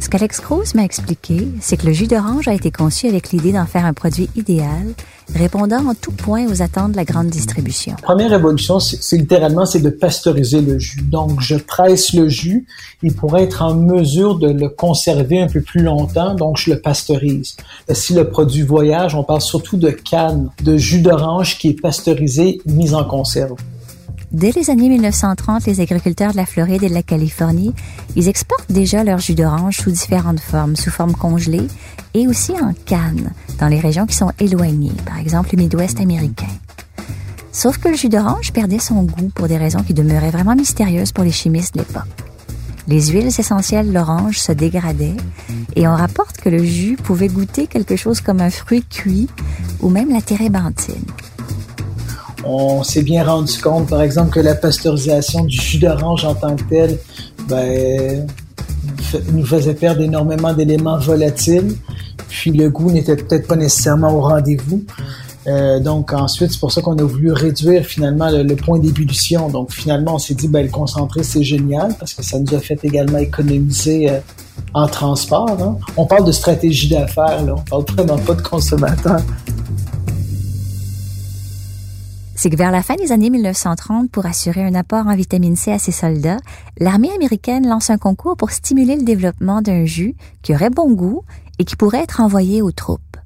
Ce 0.00 0.08
qu'Alex 0.08 0.40
Cruz 0.40 0.74
m'a 0.74 0.84
expliqué, 0.84 1.48
c'est 1.60 1.76
que 1.76 1.86
le 1.86 1.92
jus 1.92 2.06
d'orange 2.06 2.46
a 2.46 2.54
été 2.54 2.70
conçu 2.70 3.08
avec 3.08 3.30
l'idée 3.30 3.52
d'en 3.52 3.66
faire 3.66 3.84
un 3.84 3.92
produit 3.92 4.28
idéal, 4.36 4.94
répondant 5.34 5.86
en 5.86 5.94
tout 5.94 6.12
point 6.12 6.46
aux 6.46 6.62
attentes 6.62 6.92
de 6.92 6.96
la 6.96 7.04
grande 7.04 7.28
distribution. 7.28 7.94
Première 8.02 8.32
évolution, 8.32 8.80
c'est 8.80 9.16
littéralement 9.16 9.66
c'est 9.66 9.80
de 9.80 9.90
pasteuriser 9.90 10.60
le 10.60 10.78
jus. 10.78 11.02
Donc, 11.02 11.40
je 11.40 11.56
presse 11.56 12.12
le 12.12 12.28
jus, 12.28 12.66
il 13.02 13.14
pourrait 13.14 13.44
être 13.44 13.62
en 13.62 13.74
mesure 13.74 14.38
de 14.38 14.50
le 14.50 14.68
conserver 14.68 15.40
un 15.40 15.48
peu 15.48 15.60
plus 15.60 15.82
longtemps, 15.82 16.34
donc 16.34 16.58
je 16.58 16.70
le 16.70 16.80
pasteurise. 16.80 17.56
Si 17.90 18.14
le 18.14 18.28
produit 18.28 18.62
voyage, 18.62 19.14
on 19.14 19.24
parle 19.24 19.42
surtout 19.42 19.76
de 19.76 19.90
canne 19.90 20.50
de 20.62 20.76
jus 20.76 21.00
d'orange 21.00 21.58
qui 21.58 21.68
est 21.70 21.80
pasteurisé, 21.80 22.60
mis 22.66 22.94
en 22.94 23.04
conserve. 23.04 23.56
Dès 24.30 24.52
les 24.52 24.68
années 24.68 24.90
1930, 24.90 25.64
les 25.64 25.80
agriculteurs 25.80 26.32
de 26.32 26.36
la 26.36 26.44
Floride 26.44 26.82
et 26.82 26.90
de 26.90 26.94
la 26.94 27.02
Californie, 27.02 27.72
ils 28.14 28.28
exportent 28.28 28.70
déjà 28.70 29.02
leur 29.02 29.20
jus 29.20 29.34
d'orange 29.34 29.78
sous 29.78 29.90
différentes 29.90 30.40
formes, 30.40 30.76
sous 30.76 30.90
forme 30.90 31.14
congelée 31.14 31.66
et 32.12 32.26
aussi 32.26 32.52
en 32.52 32.74
canne, 32.84 33.32
dans 33.58 33.68
les 33.68 33.80
régions 33.80 34.04
qui 34.04 34.16
sont 34.16 34.30
éloignées, 34.38 34.92
par 35.06 35.18
exemple 35.18 35.48
le 35.52 35.62
Midwest 35.62 35.98
américain. 35.98 36.46
Sauf 37.52 37.78
que 37.78 37.88
le 37.88 37.96
jus 37.96 38.10
d'orange 38.10 38.52
perdait 38.52 38.78
son 38.78 39.02
goût 39.02 39.30
pour 39.34 39.48
des 39.48 39.56
raisons 39.56 39.82
qui 39.82 39.94
demeuraient 39.94 40.30
vraiment 40.30 40.54
mystérieuses 40.54 41.12
pour 41.12 41.24
les 41.24 41.32
chimistes 41.32 41.74
de 41.74 41.80
l'époque. 41.80 42.04
Les 42.86 43.06
huiles 43.06 43.26
essentielles 43.28 43.88
de 43.88 43.94
l'orange 43.94 44.38
se 44.38 44.52
dégradaient 44.52 45.16
et 45.74 45.88
on 45.88 45.96
rapporte 45.96 46.36
que 46.36 46.50
le 46.50 46.62
jus 46.62 46.96
pouvait 46.96 47.28
goûter 47.28 47.66
quelque 47.66 47.96
chose 47.96 48.20
comme 48.20 48.40
un 48.40 48.50
fruit 48.50 48.84
cuit 48.84 49.28
ou 49.80 49.88
même 49.88 50.10
la 50.10 50.20
térébenthine 50.20 51.04
on 52.48 52.82
s'est 52.82 53.02
bien 53.02 53.24
rendu 53.24 53.58
compte, 53.60 53.88
par 53.88 54.02
exemple, 54.02 54.30
que 54.30 54.40
la 54.40 54.54
pasteurisation 54.54 55.44
du 55.44 55.56
jus 55.56 55.78
d'orange 55.78 56.24
en 56.24 56.34
tant 56.34 56.56
que 56.56 56.62
tel 56.64 56.98
ben, 57.46 58.26
nous 59.32 59.44
faisait 59.44 59.74
perdre 59.74 60.00
énormément 60.00 60.52
d'éléments 60.54 60.98
volatiles, 60.98 61.74
puis 62.28 62.50
le 62.52 62.70
goût 62.70 62.90
n'était 62.90 63.16
peut-être 63.16 63.46
pas 63.46 63.56
nécessairement 63.56 64.14
au 64.14 64.20
rendez-vous. 64.20 64.82
Euh, 65.46 65.80
donc 65.80 66.12
ensuite, 66.12 66.52
c'est 66.52 66.60
pour 66.60 66.72
ça 66.72 66.82
qu'on 66.82 66.98
a 66.98 67.02
voulu 67.02 67.32
réduire 67.32 67.84
finalement 67.84 68.28
le, 68.30 68.54
point 68.56 68.78
d'ébullition. 68.78 69.48
Donc 69.48 69.72
finalement, 69.72 70.16
on 70.16 70.18
s'est 70.18 70.34
dit, 70.34 70.48
ben, 70.48 70.64
le 70.64 70.70
concentré, 70.70 71.22
c'est 71.22 71.42
génial 71.42 71.94
parce 71.98 72.14
que 72.14 72.22
ça 72.22 72.38
nous 72.38 72.54
a 72.54 72.60
fait 72.60 72.78
également 72.82 73.18
économiser 73.18 74.10
euh, 74.10 74.20
en 74.74 74.86
transport. 74.88 75.56
Hein. 75.62 75.78
On 75.96 76.06
parle 76.06 76.26
de 76.26 76.32
stratégie 76.32 76.88
d'affaires, 76.88 77.44
on 77.46 77.60
parle 77.60 77.84
vraiment 77.96 78.18
pas 78.18 78.34
de 78.34 78.42
consommateurs 78.42 79.22
c'est 82.38 82.50
que 82.50 82.56
vers 82.56 82.70
la 82.70 82.84
fin 82.84 82.94
des 82.94 83.10
années 83.10 83.30
1930, 83.30 84.12
pour 84.12 84.24
assurer 84.24 84.62
un 84.62 84.76
apport 84.76 85.08
en 85.08 85.16
vitamine 85.16 85.56
C 85.56 85.72
à 85.72 85.80
ses 85.80 85.90
soldats, 85.90 86.36
l'armée 86.78 87.10
américaine 87.10 87.66
lance 87.66 87.90
un 87.90 87.98
concours 87.98 88.36
pour 88.36 88.52
stimuler 88.52 88.94
le 88.94 89.02
développement 89.02 89.60
d'un 89.60 89.84
jus 89.86 90.14
qui 90.42 90.54
aurait 90.54 90.70
bon 90.70 90.92
goût 90.92 91.24
et 91.58 91.64
qui 91.64 91.74
pourrait 91.74 92.04
être 92.04 92.20
envoyé 92.20 92.62
aux 92.62 92.70
troupes. 92.70 93.16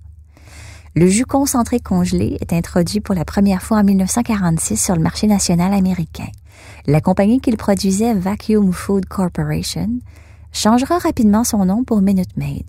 Le 0.97 1.09
jus 1.09 1.26
concentré 1.26 1.78
congelé 1.78 2.38
est 2.40 2.54
introduit 2.54 3.00
pour 3.00 3.14
la 3.14 3.26
première 3.26 3.61
fois 3.61 3.81
en 3.81 3.85
1946 3.85 4.83
sur 4.83 4.97
le 4.97 5.02
marché 5.02 5.26
national 5.26 5.75
américain. 5.75 6.31
La 6.87 7.02
compagnie 7.02 7.40
qui 7.42 7.50
le 7.50 7.59
produisait, 7.59 8.14
Vacuum 8.14 8.73
Food 8.73 9.04
Corporation, 9.04 9.90
changera 10.52 10.97
rapidement 10.97 11.45
son 11.45 11.66
nom 11.66 11.85
pour 11.85 12.00
Minute 12.00 12.35
Maid. 12.38 12.64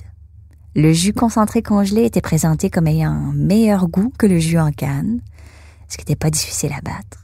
Le 0.75 0.91
jus 0.91 1.13
concentré 1.13 1.61
congelé 1.61 2.03
était 2.03 2.19
présenté 2.19 2.69
comme 2.69 2.87
ayant 2.87 3.31
meilleur 3.33 3.87
goût 3.87 4.11
que 4.17 4.27
le 4.27 4.39
jus 4.39 4.59
en 4.59 4.71
canne, 4.71 5.21
ce 5.87 5.97
qui 5.97 6.01
n'était 6.01 6.15
pas 6.15 6.29
difficile 6.29 6.71
à 6.71 6.81
battre, 6.81 7.23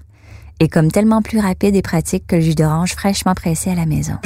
et 0.59 0.67
comme 0.67 0.91
tellement 0.91 1.21
plus 1.21 1.39
rapide 1.39 1.75
et 1.75 1.81
pratique 1.81 2.25
que 2.27 2.35
le 2.35 2.41
jus 2.41 2.55
d'orange 2.55 2.93
fraîchement 2.93 3.35
pressé 3.35 3.71
à 3.71 3.75
la 3.75 3.85
maison. 3.85 4.17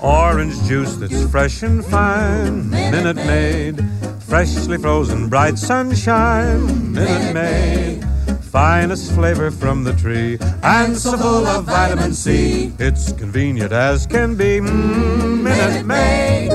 Orange 0.00 0.54
juice 0.66 0.98
that's 0.98 1.24
fresh 1.30 1.62
and 1.62 1.82
fine, 1.82 2.68
Minute 2.68 3.24
Maid. 3.24 3.82
Freshly 4.28 4.76
frozen, 4.76 5.28
bright 5.28 5.56
sunshine, 5.56 6.92
Minute 6.92 7.32
Maid. 7.32 8.04
Finest 8.52 9.12
flavor 9.12 9.50
from 9.50 9.82
the 9.82 9.94
tree, 9.94 10.38
and 10.62 10.94
so 10.94 11.16
full 11.16 11.46
of 11.46 11.64
vitamin 11.64 12.12
C. 12.12 12.70
It's 12.78 13.12
convenient 13.12 13.72
as 13.72 14.06
can 14.06 14.36
be, 14.36 14.60
mm, 14.60 15.42
Minute 15.42 15.86
Maid. 15.86 16.52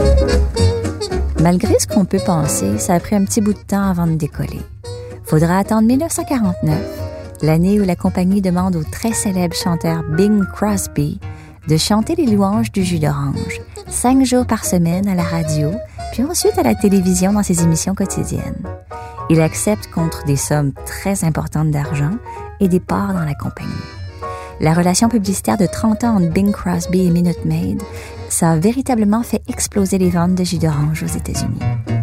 Malgré 1.41 1.79
ce 1.79 1.87
qu'on 1.87 2.05
peut 2.05 2.21
penser, 2.23 2.77
ça 2.77 2.93
a 2.93 2.99
pris 2.99 3.15
un 3.15 3.25
petit 3.25 3.41
bout 3.41 3.53
de 3.53 3.59
temps 3.59 3.89
avant 3.89 4.07
de 4.07 4.15
décoller. 4.15 4.61
Faudra 5.29 5.59
attendre 5.59 5.87
1949, 5.87 6.79
l'année 7.43 7.79
où 7.79 7.85
la 7.85 7.95
compagnie 7.95 8.41
demande 8.41 8.75
au 8.75 8.83
très 8.83 9.13
célèbre 9.13 9.55
chanteur 9.55 10.01
Bing 10.17 10.43
Crosby 10.43 11.19
de 11.67 11.77
chanter 11.77 12.15
les 12.15 12.25
louanges 12.25 12.71
du 12.71 12.83
jus 12.83 12.97
d'orange, 12.97 13.61
cinq 13.87 14.25
jours 14.25 14.47
par 14.47 14.65
semaine 14.65 15.07
à 15.07 15.13
la 15.13 15.21
radio, 15.21 15.69
puis 16.13 16.23
ensuite 16.23 16.57
à 16.57 16.63
la 16.63 16.73
télévision 16.73 17.31
dans 17.31 17.43
ses 17.43 17.61
émissions 17.61 17.93
quotidiennes. 17.93 18.63
Il 19.29 19.39
accepte 19.39 19.91
contre 19.91 20.25
des 20.25 20.35
sommes 20.35 20.73
très 20.87 21.23
importantes 21.23 21.69
d'argent 21.69 22.17
et 22.59 22.67
des 22.67 22.79
parts 22.79 23.13
dans 23.13 23.25
la 23.25 23.35
compagnie. 23.35 23.69
La 24.59 24.73
relation 24.73 25.09
publicitaire 25.09 25.57
de 25.57 25.67
30 25.67 26.05
ans 26.05 26.15
entre 26.15 26.33
Bing 26.33 26.51
Crosby 26.51 27.05
et 27.05 27.11
Minute 27.11 27.45
Maid 27.45 27.83
ça 28.29 28.51
a 28.51 28.55
véritablement 28.57 29.23
fait 29.23 29.41
exploser 29.47 29.97
les 29.97 30.09
ventes 30.09 30.35
de 30.35 30.43
jus 30.43 30.59
d'orange 30.59 31.03
aux 31.03 31.17
États-Unis. 31.17 31.98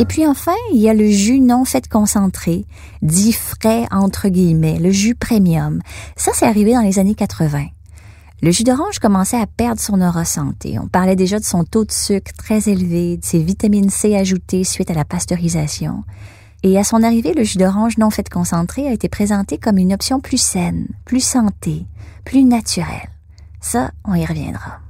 Et 0.00 0.06
puis 0.06 0.26
enfin, 0.26 0.56
il 0.72 0.80
y 0.80 0.88
a 0.88 0.94
le 0.94 1.08
jus 1.08 1.38
non 1.38 1.64
fait 1.64 1.88
concentré, 1.88 2.66
dit 3.02 3.32
frais 3.32 3.86
entre 3.92 4.28
guillemets, 4.28 4.80
le 4.80 4.90
jus 4.90 5.14
premium. 5.14 5.80
Ça, 6.16 6.32
c'est 6.34 6.46
arrivé 6.46 6.74
dans 6.74 6.80
les 6.80 6.98
années 6.98 7.14
80. 7.14 7.66
Le 8.42 8.50
jus 8.50 8.64
d'orange 8.64 8.98
commençait 8.98 9.40
à 9.40 9.46
perdre 9.46 9.80
son 9.80 10.00
aura 10.02 10.24
santé. 10.24 10.78
On 10.80 10.88
parlait 10.88 11.14
déjà 11.14 11.38
de 11.38 11.44
son 11.44 11.62
taux 11.62 11.84
de 11.84 11.92
sucre 11.92 12.32
très 12.36 12.68
élevé, 12.68 13.18
de 13.18 13.24
ses 13.24 13.38
vitamines 13.38 13.88
C 13.88 14.16
ajoutées 14.16 14.64
suite 14.64 14.90
à 14.90 14.94
la 14.94 15.04
pasteurisation. 15.04 16.02
Et 16.64 16.76
à 16.76 16.82
son 16.82 17.04
arrivée, 17.04 17.32
le 17.32 17.44
jus 17.44 17.58
d'orange 17.58 17.96
non 17.96 18.10
fait 18.10 18.28
concentré 18.28 18.88
a 18.88 18.92
été 18.92 19.08
présenté 19.08 19.58
comme 19.58 19.78
une 19.78 19.94
option 19.94 20.18
plus 20.18 20.42
saine, 20.42 20.88
plus 21.04 21.24
santé, 21.24 21.86
plus 22.24 22.44
naturelle. 22.44 23.10
Ça, 23.60 23.92
on 24.04 24.14
y 24.14 24.26
reviendra. 24.26 24.80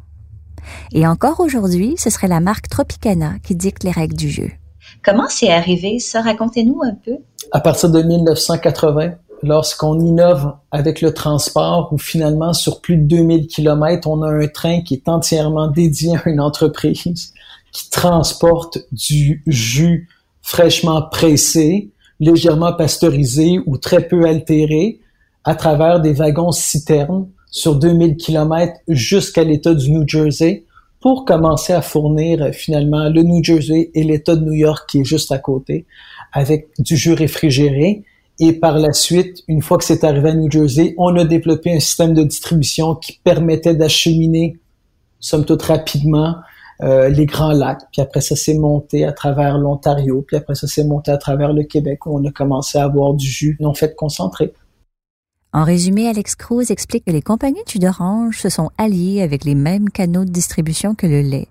Et 0.92 1.06
encore 1.06 1.40
aujourd'hui, 1.40 1.94
ce 1.98 2.08
serait 2.08 2.26
la 2.26 2.40
marque 2.40 2.68
Tropicana 2.68 3.38
qui 3.40 3.54
dicte 3.54 3.84
les 3.84 3.90
règles 3.90 4.16
du 4.16 4.30
jeu. 4.30 4.50
Comment 5.02 5.28
c'est 5.28 5.50
arrivé 5.50 5.98
ça? 5.98 6.22
Racontez-nous 6.22 6.80
un 6.82 6.94
peu. 6.94 7.18
À 7.52 7.60
partir 7.60 7.90
de 7.90 8.02
1980, 8.02 9.12
lorsqu'on 9.42 10.00
innove 10.00 10.54
avec 10.70 11.00
le 11.00 11.12
transport, 11.12 11.90
où 11.92 11.98
finalement, 11.98 12.52
sur 12.52 12.80
plus 12.80 12.96
de 12.96 13.04
2000 13.04 13.46
km, 13.46 14.08
on 14.08 14.22
a 14.22 14.30
un 14.30 14.46
train 14.48 14.82
qui 14.82 14.94
est 14.94 15.08
entièrement 15.08 15.68
dédié 15.68 16.16
à 16.16 16.28
une 16.28 16.40
entreprise 16.40 17.32
qui 17.72 17.90
transporte 17.90 18.78
du 18.92 19.42
jus 19.46 20.08
fraîchement 20.42 21.02
pressé, 21.02 21.90
légèrement 22.20 22.72
pasteurisé 22.72 23.60
ou 23.66 23.78
très 23.78 24.06
peu 24.06 24.26
altéré 24.26 25.00
à 25.42 25.54
travers 25.54 26.00
des 26.00 26.12
wagons 26.12 26.52
citernes 26.52 27.28
sur 27.50 27.76
2000 27.76 28.16
km 28.16 28.72
jusqu'à 28.88 29.44
l'État 29.44 29.74
du 29.74 29.90
New 29.90 30.06
Jersey 30.06 30.63
pour 31.04 31.26
commencer 31.26 31.74
à 31.74 31.82
fournir 31.82 32.40
euh, 32.40 32.52
finalement 32.52 33.10
le 33.10 33.22
New 33.22 33.44
Jersey 33.44 33.90
et 33.92 34.04
l'État 34.04 34.36
de 34.36 34.42
New 34.42 34.54
York 34.54 34.88
qui 34.88 35.00
est 35.00 35.04
juste 35.04 35.32
à 35.32 35.38
côté 35.38 35.84
avec 36.32 36.68
du 36.78 36.96
jus 36.96 37.12
réfrigéré. 37.12 38.04
Et 38.40 38.54
par 38.54 38.78
la 38.78 38.94
suite, 38.94 39.42
une 39.46 39.60
fois 39.60 39.76
que 39.76 39.84
c'est 39.84 40.02
arrivé 40.02 40.30
à 40.30 40.34
New 40.34 40.50
Jersey, 40.50 40.94
on 40.96 41.14
a 41.16 41.24
développé 41.26 41.76
un 41.76 41.78
système 41.78 42.14
de 42.14 42.22
distribution 42.22 42.94
qui 42.94 43.20
permettait 43.22 43.74
d'acheminer, 43.74 44.56
somme 45.20 45.44
toute 45.44 45.60
rapidement, 45.60 46.36
euh, 46.80 47.10
les 47.10 47.26
Grands 47.26 47.52
Lacs, 47.52 47.82
puis 47.92 48.00
après 48.00 48.22
ça 48.22 48.34
s'est 48.34 48.56
monté 48.56 49.04
à 49.04 49.12
travers 49.12 49.58
l'Ontario, 49.58 50.24
puis 50.26 50.38
après 50.38 50.54
ça 50.54 50.66
s'est 50.66 50.84
monté 50.84 51.10
à 51.10 51.18
travers 51.18 51.52
le 51.52 51.64
Québec 51.64 52.06
où 52.06 52.18
on 52.18 52.24
a 52.24 52.32
commencé 52.32 52.78
à 52.78 52.84
avoir 52.84 53.12
du 53.12 53.26
jus 53.26 53.58
non 53.60 53.74
fait 53.74 53.94
concentré. 53.94 54.54
En 55.54 55.62
résumé, 55.62 56.08
Alex 56.08 56.34
Cruz 56.34 56.72
explique 56.72 57.04
que 57.04 57.12
les 57.12 57.22
compagnies 57.22 57.62
de 57.64 57.70
jus 57.70 57.78
d'orange 57.78 58.40
se 58.40 58.48
sont 58.48 58.70
alliées 58.76 59.22
avec 59.22 59.44
les 59.44 59.54
mêmes 59.54 59.88
canaux 59.88 60.24
de 60.24 60.30
distribution 60.30 60.96
que 60.96 61.06
le 61.06 61.20
lait 61.20 61.46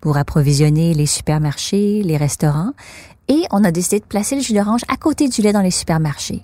pour 0.00 0.16
approvisionner 0.16 0.94
les 0.94 1.04
supermarchés, 1.04 2.02
les 2.02 2.16
restaurants, 2.16 2.72
et 3.28 3.42
on 3.50 3.62
a 3.62 3.70
décidé 3.70 4.00
de 4.00 4.06
placer 4.06 4.36
le 4.36 4.40
jus 4.40 4.54
d'orange 4.54 4.80
à 4.88 4.96
côté 4.96 5.28
du 5.28 5.42
lait 5.42 5.52
dans 5.52 5.60
les 5.60 5.70
supermarchés, 5.70 6.40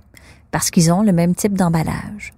parce 0.50 0.70
qu'ils 0.70 0.92
ont 0.92 1.00
le 1.00 1.12
même 1.12 1.34
type 1.34 1.56
d'emballage. 1.56 2.34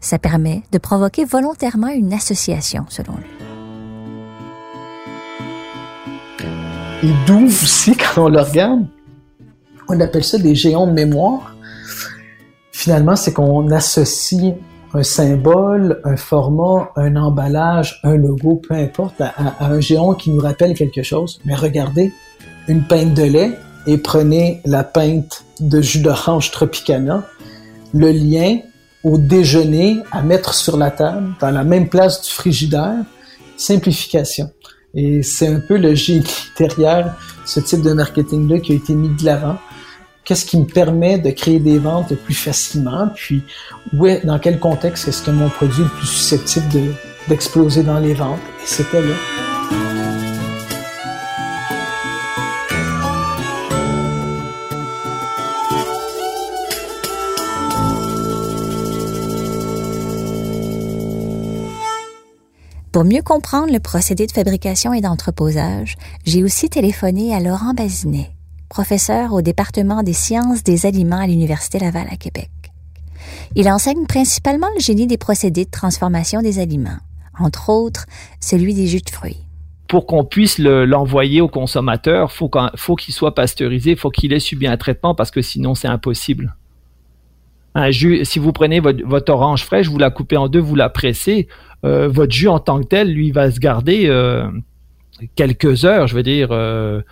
Ça 0.00 0.18
permet 0.18 0.62
de 0.72 0.78
provoquer 0.78 1.26
volontairement 1.26 1.88
une 1.88 2.14
association, 2.14 2.86
selon 2.88 3.12
lui. 3.18 3.26
Et 7.02 7.12
d'où 7.26 7.44
aussi, 7.44 7.94
quand 8.14 8.24
on 8.24 8.28
le 8.30 8.40
regarde, 8.40 8.86
on 9.88 10.00
appelle 10.00 10.24
ça 10.24 10.38
des 10.38 10.54
géants 10.54 10.86
de 10.86 10.92
mémoire. 10.92 11.55
Finalement, 12.86 13.16
c'est 13.16 13.32
qu'on 13.32 13.68
associe 13.72 14.54
un 14.94 15.02
symbole, 15.02 16.00
un 16.04 16.16
format, 16.16 16.92
un 16.94 17.16
emballage, 17.16 17.98
un 18.04 18.14
logo, 18.14 18.62
peu 18.62 18.76
importe, 18.76 19.20
à, 19.20 19.32
un 19.58 19.80
géant 19.80 20.14
qui 20.14 20.30
nous 20.30 20.40
rappelle 20.40 20.72
quelque 20.74 21.02
chose. 21.02 21.40
Mais 21.44 21.56
regardez, 21.56 22.12
une 22.68 22.86
pinte 22.86 23.12
de 23.12 23.24
lait 23.24 23.58
et 23.88 23.98
prenez 23.98 24.60
la 24.64 24.84
pinte 24.84 25.42
de 25.58 25.80
jus 25.82 25.98
d'orange 25.98 26.52
Tropicana. 26.52 27.24
Le 27.92 28.12
lien 28.12 28.58
au 29.02 29.18
déjeuner 29.18 29.96
à 30.12 30.22
mettre 30.22 30.54
sur 30.54 30.76
la 30.76 30.92
table, 30.92 31.34
dans 31.40 31.50
la 31.50 31.64
même 31.64 31.88
place 31.88 32.22
du 32.22 32.30
frigidaire, 32.30 33.04
simplification. 33.56 34.48
Et 34.94 35.24
c'est 35.24 35.48
un 35.48 35.58
peu 35.58 35.76
le 35.76 35.96
génie 35.96 36.22
derrière 36.56 37.16
ce 37.46 37.58
type 37.58 37.82
de 37.82 37.92
marketing-là 37.94 38.60
qui 38.60 38.74
a 38.74 38.76
été 38.76 38.94
mis 38.94 39.08
de 39.08 39.24
l'avant. 39.24 39.56
Qu'est-ce 40.26 40.44
qui 40.44 40.58
me 40.58 40.64
permet 40.64 41.18
de 41.20 41.30
créer 41.30 41.60
des 41.60 41.78
ventes 41.78 42.12
plus 42.16 42.34
facilement? 42.34 43.08
Puis, 43.14 43.44
ouais, 43.92 44.20
dans 44.24 44.40
quel 44.40 44.58
contexte 44.58 45.06
est-ce 45.06 45.22
que 45.22 45.30
mon 45.30 45.48
produit 45.48 45.82
est 45.82 45.84
le 45.84 45.90
plus 45.90 46.08
susceptible 46.08 46.66
d'exploser 47.28 47.84
dans 47.84 48.00
les 48.00 48.12
ventes? 48.12 48.40
Et 48.60 48.66
c'était 48.66 49.02
là. 49.02 49.14
Pour 62.90 63.04
mieux 63.04 63.22
comprendre 63.22 63.72
le 63.72 63.78
procédé 63.78 64.26
de 64.26 64.32
fabrication 64.32 64.92
et 64.92 65.02
d'entreposage, 65.02 65.96
j'ai 66.24 66.42
aussi 66.42 66.68
téléphoné 66.68 67.32
à 67.32 67.40
Laurent 67.40 67.74
Bazinet, 67.74 68.30
professeur 68.68 69.32
au 69.32 69.42
département 69.42 70.02
des 70.02 70.12
sciences 70.12 70.62
des 70.62 70.86
aliments 70.86 71.20
à 71.20 71.26
l'Université 71.26 71.78
Laval 71.78 72.06
à 72.10 72.16
Québec. 72.16 72.50
Il 73.54 73.68
enseigne 73.68 74.06
principalement 74.06 74.68
le 74.74 74.80
génie 74.80 75.06
des 75.06 75.18
procédés 75.18 75.64
de 75.64 75.70
transformation 75.70 76.42
des 76.42 76.58
aliments, 76.58 76.98
entre 77.38 77.70
autres 77.70 78.06
celui 78.40 78.74
des 78.74 78.86
jus 78.86 79.02
de 79.02 79.10
fruits 79.10 79.46
pour 79.88 80.06
qu'on 80.06 80.24
puisse 80.24 80.58
l'envoyer 80.58 81.40
au 81.40 81.48
consommateur, 81.48 82.32
faut 82.32 82.50
faut 82.76 82.96
qu'il 82.96 83.14
soit 83.14 83.34
pasteurisé, 83.34 83.96
faut 83.96 84.10
qu'il 84.10 84.32
ait 84.32 84.40
subi 84.40 84.66
un 84.66 84.76
traitement 84.76 85.14
parce 85.14 85.30
que 85.30 85.42
sinon 85.42 85.74
c'est 85.74 85.88
impossible. 85.88 86.56
Un 87.74 87.90
jus, 87.90 88.24
si 88.24 88.38
vous 88.38 88.52
prenez 88.52 88.80
votre, 88.80 89.32
orange 89.32 89.64
fraîche, 89.64 89.88
vous 89.88 89.98
la 89.98 90.10
coupez 90.10 90.38
en 90.38 90.48
deux, 90.48 90.60
vous 90.60 90.76
la 90.76 90.88
pressez, 90.88 91.46
euh, 91.84 92.08
votre 92.08 92.32
jus 92.32 92.48
en 92.48 92.58
tant 92.58 92.80
que 92.80 92.86
tel, 92.86 93.12
lui, 93.12 93.32
va 93.32 93.50
se 93.50 93.60
garder 93.60 94.06
euh, 94.06 94.48
quelques 95.34 95.84
heures, 95.84 96.06
je 96.06 96.14
veux 96.14 96.22
dire, 96.22 96.48
euh, 96.52 97.02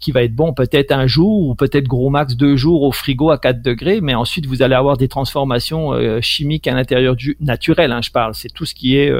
qui 0.00 0.12
va 0.12 0.22
être 0.22 0.34
bon 0.34 0.52
peut-être 0.52 0.92
un 0.92 1.06
jour 1.06 1.48
ou 1.48 1.54
peut-être 1.54 1.86
gros 1.86 2.10
max 2.10 2.36
deux 2.36 2.56
jours 2.56 2.82
au 2.82 2.92
frigo 2.92 3.30
à 3.30 3.38
4 3.38 3.62
degrés, 3.62 4.00
mais 4.00 4.14
ensuite 4.14 4.46
vous 4.46 4.62
allez 4.62 4.74
avoir 4.74 4.96
des 4.96 5.08
transformations 5.08 5.92
chimiques 6.20 6.66
à 6.66 6.74
l'intérieur 6.74 7.16
du 7.16 7.36
naturel, 7.40 7.92
hein, 7.92 8.00
je 8.02 8.10
parle. 8.10 8.34
C'est 8.34 8.52
tout 8.52 8.64
ce 8.64 8.74
qui 8.74 8.96
est, 8.96 9.12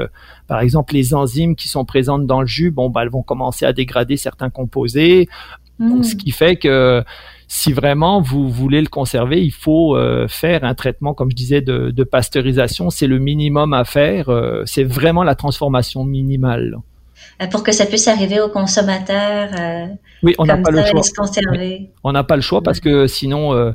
par 0.47 0.61
exemple, 0.61 0.93
les 0.93 1.13
enzymes 1.13 1.55
qui 1.55 1.67
sont 1.67 1.85
présentes 1.85 2.25
dans 2.25 2.41
le 2.41 2.47
jus, 2.47 2.71
bon, 2.71 2.89
bah, 2.89 3.01
elles 3.03 3.09
vont 3.09 3.23
commencer 3.23 3.65
à 3.65 3.73
dégrader 3.73 4.17
certains 4.17 4.49
composés, 4.49 5.27
mmh. 5.79 6.03
ce 6.03 6.15
qui 6.15 6.31
fait 6.31 6.55
que 6.55 7.03
si 7.51 7.73
vraiment 7.73 8.21
vous 8.21 8.47
voulez 8.47 8.79
le 8.79 8.87
conserver, 8.87 9.43
il 9.43 9.51
faut 9.51 9.97
euh, 9.97 10.27
faire 10.27 10.63
un 10.63 10.75
traitement, 10.75 11.15
comme 11.15 11.31
je 11.31 11.35
disais, 11.35 11.61
de, 11.61 12.03
pasteurisation. 12.03 12.91
C'est 12.91 13.07
le 13.07 13.17
minimum 13.17 13.73
à 13.73 13.83
faire. 13.85 14.29
Euh, 14.29 14.61
c'est 14.65 14.83
vraiment 14.83 15.23
la 15.23 15.33
transformation 15.33 16.05
minimale. 16.05 16.77
Euh, 17.41 17.47
pour 17.47 17.63
que 17.63 17.71
ça 17.71 17.85
puisse 17.85 18.07
arriver 18.07 18.39
au 18.41 18.49
consommateur. 18.49 19.49
oui, 20.23 20.35
on 20.37 20.45
n'a 20.45 20.57
pas 20.57 20.71
le 20.71 20.83
choix. 20.83 21.01
On 22.03 22.11
n'a 22.11 22.23
pas 22.23 22.35
le 22.35 22.41
choix 22.41 22.61
parce 22.61 22.79
que 22.79 23.07
sinon 23.07 23.73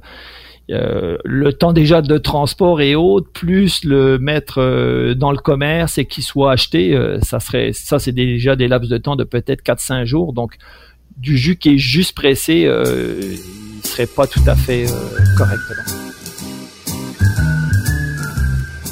euh, 0.71 1.19
le 1.25 1.53
temps 1.53 1.75
déjà 1.75 2.01
de 2.01 2.17
transport 2.17 2.81
et 2.81 2.95
autres, 2.95 3.29
plus 3.31 3.85
le 3.85 4.19
mettre 4.19 4.61
euh, 4.61 5.15
dans 5.15 5.31
le 5.31 5.37
commerce 5.37 5.99
et 5.99 6.07
qu'il 6.07 6.25
soit 6.25 6.53
acheté, 6.53 6.95
euh, 6.95 7.21
ça 7.21 7.39
serait, 7.39 7.73
ça 7.75 7.99
c'est 7.99 8.13
déjà 8.13 8.57
des 8.57 8.67
laps 8.67 8.89
de 8.89 8.97
temps 8.97 9.15
de 9.17 9.25
peut-être 9.25 9.63
4-5 9.63 10.05
jours. 10.05 10.33
Donc, 10.33 10.57
du 11.19 11.37
jus 11.37 11.57
qui 11.57 11.75
est 11.75 11.79
juste 11.79 12.15
pressé, 12.15 12.67
il 12.67 13.87
serait 13.87 14.07
pas 14.07 14.27
tout 14.27 14.43
à 14.49 14.57
fait 14.57 14.87
correct. 15.37 15.61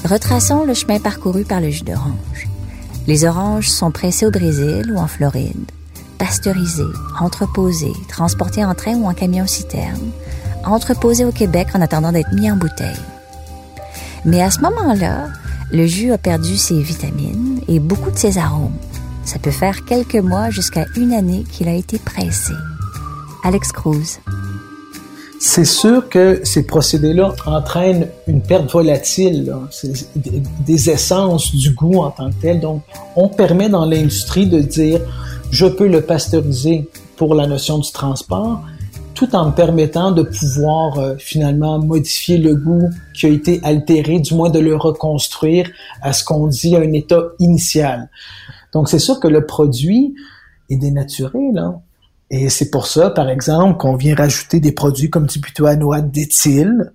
Retraçons 0.04 0.64
le 0.64 0.74
chemin 0.74 1.00
parcouru 1.00 1.44
par 1.44 1.60
le 1.60 1.70
jus 1.70 1.82
d'orange. 1.82 2.51
Les 3.06 3.24
oranges 3.24 3.68
sont 3.68 3.90
pressées 3.90 4.26
au 4.26 4.30
Brésil 4.30 4.92
ou 4.94 4.98
en 4.98 5.08
Floride, 5.08 5.70
pasteurisées, 6.18 6.82
entreposées, 7.18 7.92
transportées 8.08 8.64
en 8.64 8.74
train 8.74 8.94
ou 8.94 9.06
en 9.06 9.14
camion-citerne, 9.14 10.10
entreposées 10.64 11.24
au 11.24 11.32
Québec 11.32 11.68
en 11.74 11.80
attendant 11.80 12.12
d'être 12.12 12.32
mis 12.32 12.50
en 12.50 12.56
bouteille. 12.56 12.94
Mais 14.24 14.40
à 14.40 14.50
ce 14.50 14.60
moment-là, 14.60 15.26
le 15.72 15.86
jus 15.86 16.12
a 16.12 16.18
perdu 16.18 16.56
ses 16.56 16.80
vitamines 16.80 17.60
et 17.66 17.80
beaucoup 17.80 18.10
de 18.10 18.18
ses 18.18 18.38
arômes. 18.38 18.76
Ça 19.24 19.38
peut 19.38 19.50
faire 19.50 19.84
quelques 19.84 20.14
mois 20.16 20.50
jusqu'à 20.50 20.84
une 20.96 21.12
année 21.12 21.44
qu'il 21.50 21.68
a 21.68 21.74
été 21.74 21.98
pressé. 21.98 22.52
Alex 23.42 23.72
Cruz. 23.72 24.20
C'est 25.44 25.64
sûr 25.64 26.08
que 26.08 26.40
ces 26.44 26.64
procédés-là 26.64 27.34
entraînent 27.46 28.06
une 28.28 28.42
perte 28.42 28.70
volatile 28.70 29.52
des 30.64 30.88
essences 30.88 31.52
du 31.52 31.72
goût 31.72 31.96
en 31.96 32.12
tant 32.12 32.30
que 32.30 32.36
tel. 32.40 32.60
Donc, 32.60 32.82
on 33.16 33.26
permet 33.28 33.68
dans 33.68 33.84
l'industrie 33.84 34.46
de 34.46 34.60
dire, 34.60 35.00
je 35.50 35.66
peux 35.66 35.88
le 35.88 36.00
pasteuriser 36.00 36.88
pour 37.16 37.34
la 37.34 37.48
notion 37.48 37.78
du 37.78 37.90
transport, 37.90 38.62
tout 39.14 39.34
en 39.34 39.46
me 39.46 39.52
permettant 39.52 40.12
de 40.12 40.22
pouvoir 40.22 41.00
euh, 41.00 41.16
finalement 41.18 41.80
modifier 41.80 42.38
le 42.38 42.54
goût 42.54 42.88
qui 43.12 43.26
a 43.26 43.28
été 43.28 43.58
altéré, 43.64 44.20
du 44.20 44.34
moins 44.34 44.48
de 44.48 44.60
le 44.60 44.76
reconstruire 44.76 45.68
à 46.02 46.12
ce 46.12 46.22
qu'on 46.22 46.46
dit 46.46 46.76
un 46.76 46.92
état 46.92 47.20
initial. 47.40 48.08
Donc 48.72 48.88
c'est 48.88 49.00
sûr 49.00 49.18
que 49.18 49.26
le 49.26 49.44
produit 49.44 50.14
est 50.70 50.76
dénaturé 50.76 51.40
là. 51.52 51.80
Et 52.32 52.48
c'est 52.48 52.70
pour 52.70 52.86
ça, 52.86 53.10
par 53.10 53.28
exemple, 53.28 53.76
qu'on 53.76 53.94
vient 53.94 54.14
rajouter 54.14 54.58
des 54.58 54.72
produits 54.72 55.10
comme 55.10 55.26
du 55.26 55.38
butyanoate 55.38 56.10
d'éthyle, 56.10 56.92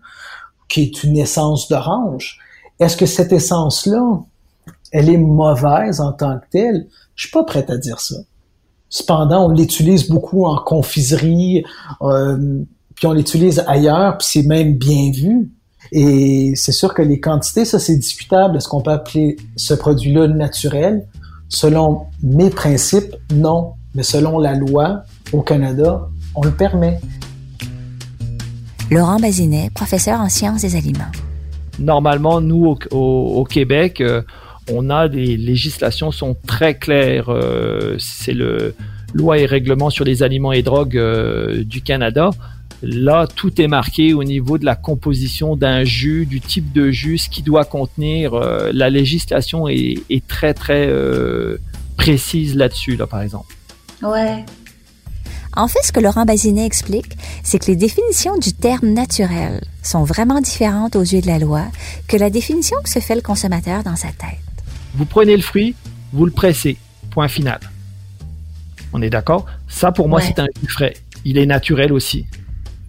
qui 0.68 0.82
est 0.82 1.04
une 1.04 1.16
essence 1.16 1.70
d'orange. 1.70 2.40
Est-ce 2.80 2.98
que 2.98 3.06
cette 3.06 3.32
essence-là, 3.32 4.20
elle 4.92 5.10
est 5.10 5.18
mauvaise 5.18 6.02
en 6.02 6.12
tant 6.12 6.40
que 6.40 6.46
telle? 6.52 6.88
Je 7.14 7.28
suis 7.28 7.32
pas 7.32 7.44
prête 7.44 7.70
à 7.70 7.78
dire 7.78 8.00
ça. 8.00 8.16
Cependant, 8.90 9.46
on 9.46 9.50
l'utilise 9.50 10.10
beaucoup 10.10 10.46
en 10.46 10.58
confiserie, 10.58 11.64
euh, 12.02 12.64
puis 12.96 13.06
on 13.06 13.14
l'utilise 13.14 13.64
ailleurs, 13.68 14.18
puis 14.18 14.28
c'est 14.32 14.48
même 14.48 14.76
bien 14.76 15.12
vu. 15.12 15.52
Et 15.92 16.54
c'est 16.56 16.72
sûr 16.72 16.96
que 16.96 17.04
les 17.04 17.20
quantités, 17.20 17.64
ça 17.64 17.78
c'est 17.78 17.96
discutable. 17.96 18.58
Est-ce 18.58 18.68
qu'on 18.68 18.82
peut 18.82 18.92
appeler 18.92 19.38
ce 19.56 19.76
produit-là 19.76 20.30
naturel? 20.30 21.08
Selon 21.48 22.08
mes 22.24 22.50
principes, 22.50 23.16
non. 23.32 23.74
Mais 23.94 24.04
selon 24.04 24.40
la 24.40 24.54
loi 24.56 25.04
au 25.34 25.42
Canada, 25.42 26.08
on 26.36 26.44
le 26.44 26.52
permet. 26.52 27.00
Laurent 28.90 29.20
Bazinet, 29.20 29.70
professeur 29.74 30.20
en 30.20 30.30
sciences 30.30 30.62
des 30.62 30.76
aliments. 30.76 31.12
Normalement, 31.80 32.42
nous, 32.42 32.78
au, 32.92 33.44
Québec, 33.44 34.02
euh, 34.02 34.22
on 34.72 34.90
a 34.90 35.08
des 35.08 35.38
législations 35.38 36.12
sont 36.12 36.36
très 36.48 36.76
claires. 36.76 37.30
Euh, 37.30 37.96
c'est 38.00 38.34
le 38.34 38.76
loi 39.14 39.38
et 39.38 39.46
règlement 39.46 39.90
sur 39.90 40.06
les 40.06 40.24
aliments 40.24 40.52
et 40.52 40.64
drogues 40.64 40.98
euh, 40.98 41.64
du 41.64 41.82
Canada. 41.82 42.30
Là, 42.82 43.28
tout 43.28 43.60
est 43.62 43.68
marqué 43.68 44.14
au 44.14 44.24
niveau 44.24 44.58
de 44.58 44.66
la 44.66 44.76
composition 44.76 45.56
d'un 45.56 45.84
jus, 45.84 46.26
du 46.26 46.40
type 46.40 46.72
de 46.74 46.92
jus, 46.92 47.18
ce 47.18 47.30
qui 47.30 47.42
doit 47.42 47.66
contenir. 47.66 48.34
Euh, 48.34 48.72
la 48.74 48.90
législation 48.90 49.68
est, 49.68 49.96
est 50.10 50.26
très 50.28 50.54
très 50.54 50.90
précise 51.98 52.56
là-dessus, 52.56 52.96
là 52.96 53.08
par 53.08 53.22
exemple. 53.22 53.56
Ouais. 54.02 54.46
En 55.58 55.68
fait, 55.68 55.80
ce 55.84 55.92
que 55.92 56.00
Laurent 56.00 56.24
Bazinet 56.24 56.68
explique, 56.68 57.18
c'est 57.42 57.58
que 57.58 57.66
les 57.66 57.76
définitions 57.76 58.38
du 58.38 58.54
terme 58.54 58.90
naturel 58.90 59.64
sont 59.82 60.04
vraiment 60.04 60.40
différentes 60.40 60.96
aux 60.96 61.02
yeux 61.02 61.20
de 61.20 61.26
la 61.26 61.40
loi 61.40 61.66
que 62.08 62.16
la 62.16 62.30
définition 62.30 62.78
que 62.84 62.90
se 62.90 63.00
fait 63.00 63.16
le 63.16 63.22
consommateur 63.22 63.82
dans 63.82 63.96
sa 63.96 64.10
tête. 64.10 64.38
Vous 64.94 65.06
prenez 65.06 65.36
le 65.36 65.42
fruit, 65.42 65.74
vous 66.14 66.26
le 66.26 66.32
pressez. 66.32 66.78
Point 67.10 67.28
final. 67.28 67.60
On 68.94 69.02
est 69.02 69.10
d'accord? 69.10 69.48
Ça, 69.68 69.92
pour 69.92 70.08
moi, 70.08 70.22
c'est 70.22 70.38
un 70.38 70.46
jus 70.62 70.70
frais. 70.70 70.94
Il 71.26 71.40
est 71.40 71.48
naturel 71.48 71.92
aussi. 71.92 72.28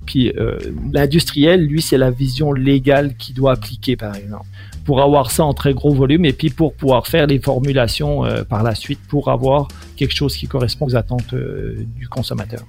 Puis 0.04 0.31
euh, 0.37 0.59
l'industriel, 0.92 1.64
lui, 1.64 1.81
c'est 1.81 1.96
la 1.96 2.11
vision 2.11 2.52
légale 2.52 3.16
qu'il 3.16 3.35
doit 3.35 3.52
appliquer, 3.52 3.96
par 3.96 4.14
exemple, 4.14 4.44
pour 4.88 5.03
avoir 5.03 5.31
ça 5.31 5.44
en 5.44 5.53
très 5.53 5.74
gros 5.74 5.92
volume 5.92 6.24
et 6.24 6.33
puis 6.33 6.48
pour 6.48 6.72
pouvoir 6.72 7.07
faire 7.07 7.27
les 7.27 7.38
formulations 7.38 8.24
euh, 8.24 8.42
par 8.42 8.62
la 8.62 8.74
suite 8.74 8.98
pour 9.07 9.29
avoir 9.29 9.68
quelque 9.96 10.14
chose 10.14 10.35
qui 10.35 10.46
correspond 10.46 10.87
aux 10.87 10.96
attentes 10.96 11.35
euh, 11.35 11.85
du 11.98 12.09
consommateur. 12.09 12.62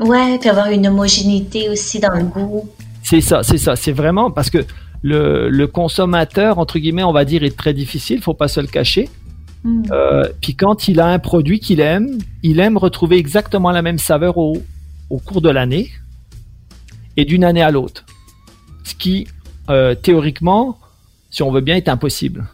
Ouais, 0.00 0.36
puis 0.40 0.48
avoir 0.48 0.68
une 0.72 0.88
homogénéité 0.88 1.68
aussi 1.68 2.00
dans 2.00 2.12
le 2.12 2.24
goût. 2.24 2.68
C'est 3.04 3.20
ça, 3.20 3.44
c'est 3.44 3.56
ça. 3.56 3.76
C'est 3.76 3.92
vraiment 3.92 4.32
parce 4.32 4.50
que 4.50 4.64
le, 5.02 5.66
consommateur, 5.66 6.58
entre 6.58 6.80
guillemets, 6.80 7.04
on 7.04 7.12
va 7.12 7.24
dire, 7.24 7.44
est 7.44 7.56
très 7.56 7.72
difficile, 7.72 8.20
faut 8.20 8.34
pas 8.34 8.48
se 8.48 8.58
le 8.58 8.66
cacher. 8.66 9.08
Hmm. 9.62 9.82
Euh, 9.92 10.28
puis 10.40 10.56
quand 10.56 10.88
il 10.88 10.98
a 10.98 11.06
un 11.06 11.20
produit 11.20 11.60
qu'il 11.60 11.78
aime, 11.78 12.18
il 12.42 12.58
aime 12.58 12.76
retrouver 12.76 13.16
exactement 13.16 13.70
la 13.70 13.82
même 13.82 13.98
saveur 13.98 14.38
au, 14.38 14.56
cours 15.24 15.40
de 15.40 15.50
l'année 15.50 15.88
et 17.16 17.24
d'une 17.24 17.44
année 17.44 17.62
à 17.62 17.70
l'autre. 17.70 18.04
Ce 18.82 18.96
qui, 18.96 19.28
euh, 19.70 19.94
théoriquement, 19.94 20.78
si 21.30 21.42
on 21.42 21.50
veut 21.50 21.60
bien, 21.60 21.76
est 21.76 21.88
impossible. 21.88 22.46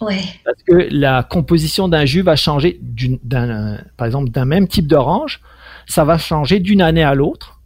Ouais. 0.00 0.20
Parce 0.44 0.62
que 0.62 0.88
la 0.90 1.22
composition 1.22 1.88
d'un 1.88 2.04
jus 2.04 2.22
va 2.22 2.36
changer, 2.36 2.80
d'un, 3.24 3.78
par 3.96 4.06
exemple, 4.06 4.30
d'un 4.30 4.44
même 4.44 4.68
type 4.68 4.86
d'orange, 4.86 5.40
ça 5.86 6.04
va 6.04 6.18
changer 6.18 6.60
d'une 6.60 6.82
année 6.82 7.02
à 7.02 7.14
l'autre, 7.14 7.60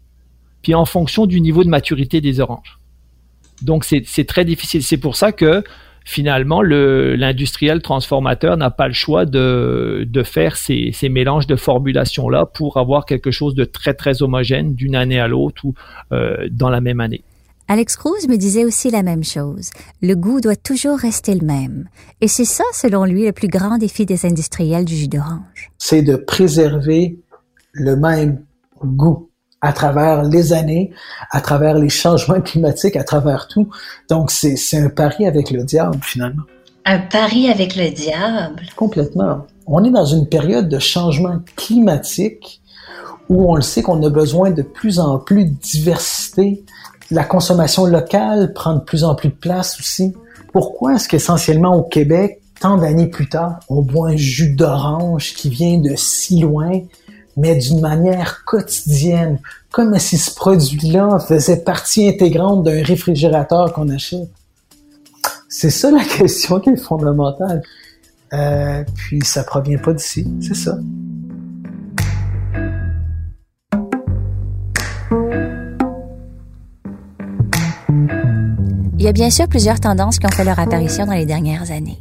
puis 0.63 0.75
en 0.75 0.85
fonction 0.85 1.27
du 1.27 1.41
niveau 1.41 1.65
de 1.65 1.69
maturité 1.69 2.21
des 2.21 2.41
oranges. 2.41 2.79
Donc 3.63 3.85
c'est 3.85 4.25
très 4.27 4.45
difficile. 4.45 4.83
C'est 4.83 4.97
pour 4.97 5.17
ça 5.17 5.33
que 5.33 5.63
finalement 6.05 6.63
l'industriel 6.63 7.81
transformateur 7.81 8.57
n'a 8.57 8.71
pas 8.71 8.89
le 8.89 8.93
choix 8.93 9.25
de, 9.25 10.05
de 10.09 10.23
faire 10.25 10.57
ces, 10.57 10.91
ces, 10.93 11.09
mélanges 11.09 11.47
de 11.47 11.55
formulations 11.55 12.29
là 12.29 12.45
pour 12.45 12.77
avoir 12.77 13.07
quelque 13.07 13.31
chose 13.31 13.55
de 13.55 13.65
très 13.65 13.95
très 13.95 14.21
homogène 14.21 14.75
d'une 14.75 14.97
année 14.97 15.21
à 15.21 15.29
l'autre 15.29 15.65
ou 15.65 15.75
euh, 16.11 16.49
dans 16.51 16.71
la 16.71 16.81
même 16.81 16.99
année. 16.99 17.23
Alex 17.69 17.97
Cruz 17.97 18.29
me 18.29 18.37
disait 18.37 18.65
aussi 18.65 18.91
la 18.91 19.03
même 19.03 19.25
chose. 19.25 19.71
Le 20.03 20.15
goût 20.15 20.41
doit 20.41 20.57
toujours 20.57 20.99
rester 20.99 21.35
le 21.35 21.47
même. 21.47 21.89
Et 22.21 22.29
c'est 22.29 22.45
ça, 22.45 22.65
selon 22.75 23.05
lui, 23.05 23.25
le 23.25 23.33
plus 23.33 23.49
grand 23.49 23.79
défi 23.79 24.05
des 24.05 24.27
industriels 24.27 24.85
du 24.85 24.97
jus 24.97 25.09
d'orange. 25.09 25.71
C'est 25.79 26.03
de 26.03 26.17
préserver 26.17 27.19
le 27.73 27.97
même 27.97 28.45
goût 28.85 29.29
à 29.63 29.73
travers 29.73 30.25
les 30.25 30.53
années, 30.53 30.93
à 31.31 31.41
travers 31.41 31.79
les 31.79 31.89
changements 31.89 32.41
climatiques, 32.41 32.97
à 32.97 33.05
travers 33.05 33.47
tout. 33.47 33.71
Donc, 34.11 34.31
c'est 34.31 34.57
un 34.77 34.89
pari 34.89 35.27
avec 35.27 35.51
le 35.51 35.63
diable, 35.63 35.99
finalement. 36.03 36.43
Un 36.85 36.99
pari 36.99 37.49
avec 37.49 37.77
le 37.77 37.91
diable? 37.91 38.63
Complètement. 38.75 39.47
On 39.67 39.85
est 39.85 39.91
dans 39.91 40.05
une 40.05 40.29
période 40.29 40.69
de 40.69 40.81
changement 40.81 41.39
climatique 41.55 42.61
où 43.29 43.51
on 43.51 43.55
le 43.55 43.63
sait 43.63 43.83
qu'on 43.83 44.03
a 44.03 44.11
besoin 44.11 44.51
de 44.51 44.63
plus 44.63 44.99
en 44.99 45.19
plus 45.19 45.45
de 45.45 45.55
diversité. 45.55 46.65
La 47.13 47.25
consommation 47.25 47.85
locale 47.85 48.55
prend 48.55 48.75
de 48.75 48.81
plus 48.81 49.05
en 49.05 49.15
plus 49.15 49.29
de 49.29 49.35
place 49.35 49.79
aussi. 49.79 50.15
Pourquoi 50.51 50.95
est-ce 50.95 51.11
qu'essentiellement 51.11 51.77
au 51.77 51.83
Québec, 51.83 52.41
tant 52.59 52.79
d'années 52.79 53.07
plus 53.07 53.29
tard, 53.29 53.61
on 53.69 53.83
boit 53.83 54.09
un 54.09 54.17
jus 54.17 54.55
d'orange 54.55 55.35
qui 55.35 55.51
vient 55.51 55.77
de 55.77 55.95
si 55.95 56.41
loin, 56.41 56.81
mais 57.37 57.55
d'une 57.57 57.83
manière 57.83 58.45
quotidienne, 58.47 59.41
comme 59.71 59.99
si 59.99 60.17
ce 60.17 60.35
produit-là 60.35 61.19
faisait 61.19 61.59
partie 61.59 62.09
intégrante 62.09 62.65
d'un 62.65 62.83
réfrigérateur 62.83 63.75
qu'on 63.75 63.91
achète. 63.91 64.31
C'est 65.51 65.69
ça 65.69 65.91
la 65.91 66.05
question 66.19 66.61
qui 66.61 66.71
est 66.71 66.77
fondamentale. 66.77 67.63
Euh, 68.33 68.85
puis 68.97 69.23
ça 69.23 69.45
provient 69.45 69.77
pas 69.77 69.93
d'ici, 69.93 70.27
c'est 70.41 70.57
ça. 70.57 70.79
Il 79.03 79.07
y 79.07 79.09
a 79.09 79.13
bien 79.13 79.31
sûr 79.31 79.49
plusieurs 79.49 79.81
tendances 79.81 80.21
qui 80.21 80.27
ont 80.27 80.31
fait 80.31 80.45
leur 80.45 80.61
apparition 80.61 81.07
dans 81.07 81.13
les 81.15 81.27
dernières 81.27 81.73
années. 81.73 81.99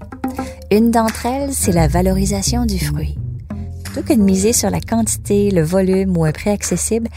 Une 0.70 0.92
d'entre 0.92 1.26
elles, 1.26 1.52
c'est 1.52 1.72
la 1.72 1.88
valorisation 1.88 2.68
du 2.68 2.78
fruit. 2.78 3.18
Plutôt 3.84 4.04
que 4.04 4.14
de 4.14 4.22
miser 4.22 4.54
sur 4.54 4.70
la 4.70 4.80
quantité, 4.80 5.50
le 5.50 5.64
volume 5.64 6.16
ou 6.16 6.26
un 6.26 6.32
prix 6.32 6.52
accessible, 6.52 7.08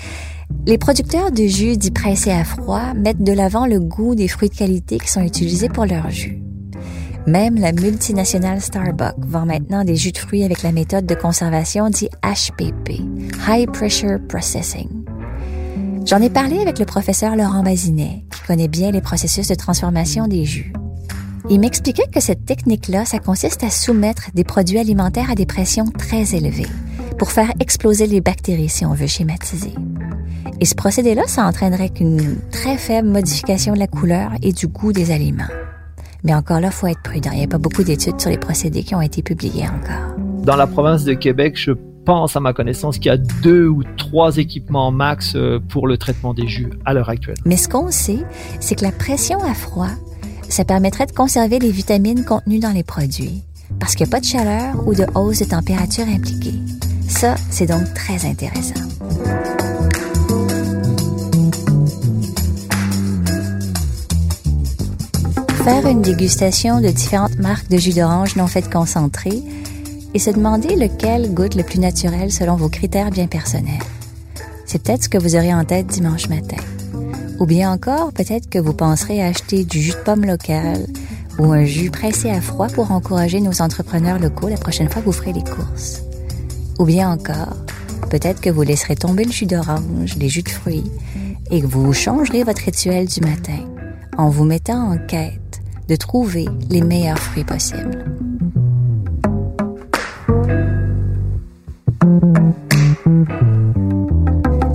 les 0.65 0.79
producteurs 0.79 1.33
de 1.33 1.45
jus 1.45 1.77
dits 1.77 1.91
pressés 1.91 2.33
à 2.33 2.45
froid 2.45 2.95
mettent 2.95 3.23
de 3.23 3.35
l'avant 3.35 3.67
le 3.67 3.79
goût 3.79 4.15
des 4.15 4.27
fruits 4.27 4.49
de 4.49 4.55
qualité 4.55 4.97
qui 4.99 5.09
sont 5.09 5.21
utilisés 5.21 5.69
pour 5.69 5.85
leur 5.85 6.09
jus. 6.09 6.41
Même 7.27 7.57
la 7.57 7.73
multinationale 7.73 8.63
Starbucks 8.63 9.19
vend 9.19 9.45
maintenant 9.45 9.85
des 9.85 9.97
jus 9.97 10.13
de 10.13 10.19
fruits 10.19 10.45
avec 10.45 10.63
la 10.63 10.73
méthode 10.73 11.05
de 11.05 11.15
conservation 11.15 11.91
dit 11.91 12.09
HPP, 12.23 13.03
High 13.47 13.71
Pressure 13.71 14.19
Processing. 14.31 15.04
J'en 16.07 16.21
ai 16.21 16.29
parlé 16.29 16.59
avec 16.59 16.79
le 16.79 16.85
professeur 16.85 17.35
Laurent 17.35 17.63
Bazinet, 17.63 18.27
qui 18.31 18.41
connaît 18.47 18.69
bien 18.69 18.91
les 18.91 19.01
processus 19.01 19.49
de 19.49 19.55
transformation 19.55 20.27
des 20.27 20.45
jus. 20.45 20.71
Il 21.49 21.61
m'expliquait 21.61 22.09
que 22.13 22.21
cette 22.21 22.45
technique-là, 22.45 23.07
ça 23.07 23.19
consiste 23.19 23.65
à 23.65 23.71
soumettre 23.71 24.29
des 24.35 24.45
produits 24.45 24.79
alimentaires 24.79 25.31
à 25.31 25.35
des 25.35 25.47
pressions 25.47 25.87
très 25.87 26.35
élevées 26.35 26.67
pour 27.19 27.31
faire 27.31 27.51
exploser 27.59 28.07
les 28.07 28.21
bactéries, 28.21 28.69
si 28.69 28.85
on 28.85 28.93
veut 28.93 29.07
schématiser. 29.07 29.73
Et 30.61 30.67
ce 30.67 30.75
procédé-là, 30.75 31.23
ça 31.27 31.47
entraînerait 31.47 31.89
qu'une 31.89 32.37
très 32.51 32.77
faible 32.77 33.09
modification 33.09 33.73
de 33.73 33.79
la 33.79 33.87
couleur 33.87 34.33
et 34.43 34.53
du 34.53 34.67
goût 34.67 34.93
des 34.93 35.11
aliments. 35.11 35.45
Mais 36.23 36.35
encore 36.35 36.61
là, 36.61 36.71
faut 36.71 36.87
être 36.87 37.03
prudent. 37.03 37.31
Il 37.33 37.39
n'y 37.39 37.45
a 37.45 37.49
pas 37.49 37.59
beaucoup 37.59 37.83
d'études 37.83 38.21
sur 38.21 38.31
les 38.31 38.39
procédés 38.39 38.83
qui 38.83 38.95
ont 38.95 39.03
été 39.03 39.23
publiés 39.23 39.65
encore. 39.65 40.17
Dans 40.45 40.57
la 40.57 40.67
province 40.67 41.05
de 41.05 41.15
Québec, 41.15 41.55
je 41.57 41.73
pense 42.05 42.37
à 42.37 42.41
ma 42.41 42.53
connaissance 42.53 42.99
qu'il 42.99 43.07
y 43.07 43.15
a 43.15 43.17
deux 43.17 43.67
ou 43.67 43.83
trois 43.97 44.37
équipements 44.37 44.91
max 44.91 45.35
euh, 45.35 45.59
pour 45.69 45.87
le 45.87 45.97
traitement 45.97 46.35
des 46.35 46.47
jus 46.47 46.71
à 46.85 46.93
l'heure 46.95 47.09
actuelle. 47.09 47.37
Mais 47.45 47.57
ce 47.57 47.69
qu'on 47.69 47.91
sait, 47.91 48.25
c'est 48.61 48.75
que 48.75 48.85
la 48.85 48.93
pression 48.93 49.39
à 49.43 49.55
froid 49.55 49.91
ça 50.49 50.65
permettrait 50.65 51.07
de 51.07 51.13
conserver 51.13 51.59
les 51.59 51.71
vitamines 51.71 52.25
contenues 52.25 52.61
dans 52.61 52.71
les 52.71 52.83
produits, 52.83 53.43
parce 53.81 53.95
qu'il 53.95 54.07
n'y 54.07 54.11
a 54.11 54.13
pas 54.13 54.21
de 54.21 54.25
chaleur 54.25 54.87
ou 54.87 54.95
de 54.95 55.05
hausse 55.15 55.41
de 55.41 55.47
température 55.47 56.07
impliquée. 56.07 56.55
Ça, 57.09 57.35
c'est 57.51 57.67
donc 57.67 57.93
très 57.95 58.25
intéressant. 58.25 58.75
Faire 65.65 65.87
une 65.87 66.03
dégustation 66.03 66.81
de 66.81 66.89
différentes 66.89 67.39
marques 67.39 67.71
de 67.71 67.79
jus 67.79 67.95
d'orange 67.95 68.37
non 68.37 68.47
faites 68.47 68.71
concentré 68.71 69.43
et 70.15 70.19
se 70.19 70.31
demander 70.31 70.77
lequel 70.77 71.35
goûte 71.35 71.57
le 71.57 71.65
plus 71.65 71.81
naturel 71.81 72.33
selon 72.33 72.57
vos 72.57 72.69
critères 72.69 73.11
bien 73.11 73.27
personnels. 73.27 73.83
C'est 74.65 74.83
peut-être 74.83 75.05
ce 75.05 75.09
que 75.09 75.19
vous 75.19 75.37
aurez 75.37 75.53
en 75.53 75.65
tête 75.65 75.89
dimanche 75.89 76.29
matin. 76.29 76.63
Ou 77.41 77.47
bien 77.47 77.73
encore, 77.73 78.13
peut-être 78.13 78.49
que 78.49 78.59
vous 78.59 78.73
penserez 78.73 79.23
acheter 79.23 79.65
du 79.65 79.81
jus 79.81 79.93
de 79.93 79.97
pomme 79.97 80.25
local 80.25 80.87
ou 81.39 81.53
un 81.53 81.65
jus 81.65 81.91
pressé 81.91 82.31
à 82.31 82.41
froid 82.41 82.69
pour 82.69 82.93
encourager 82.93 83.41
nos 83.41 83.61
entrepreneurs 83.61 84.21
locaux 84.21 84.49
la 84.49 84.57
prochaine 84.57 84.89
fois 84.89 85.03
que 85.03 85.07
vous 85.07 85.13
ferez 85.13 85.33
les 85.33 85.43
courses. 85.43 86.03
Ou 86.79 86.85
bien 86.85 87.11
encore, 87.11 87.57
peut-être 88.11 88.41
que 88.41 88.51
vous 88.51 88.63
laisserez 88.63 88.95
tomber 88.95 89.25
le 89.25 89.33
jus 89.33 89.47
d'orange, 89.47 90.17
les 90.17 90.29
jus 90.29 90.43
de 90.43 90.49
fruits, 90.49 90.91
et 91.51 91.61
que 91.61 91.67
vous 91.67 91.93
changerez 91.93 92.45
votre 92.45 92.63
rituel 92.63 93.07
du 93.07 93.21
matin 93.21 93.59
en 94.17 94.31
vous 94.31 94.45
mettant 94.45 94.93
en 94.93 94.99
quête 94.99 95.61
de 95.89 95.97
trouver 95.97 96.47
les 96.71 96.83
meilleurs 96.83 97.19
fruits 97.19 97.45
possibles. 97.45 98.05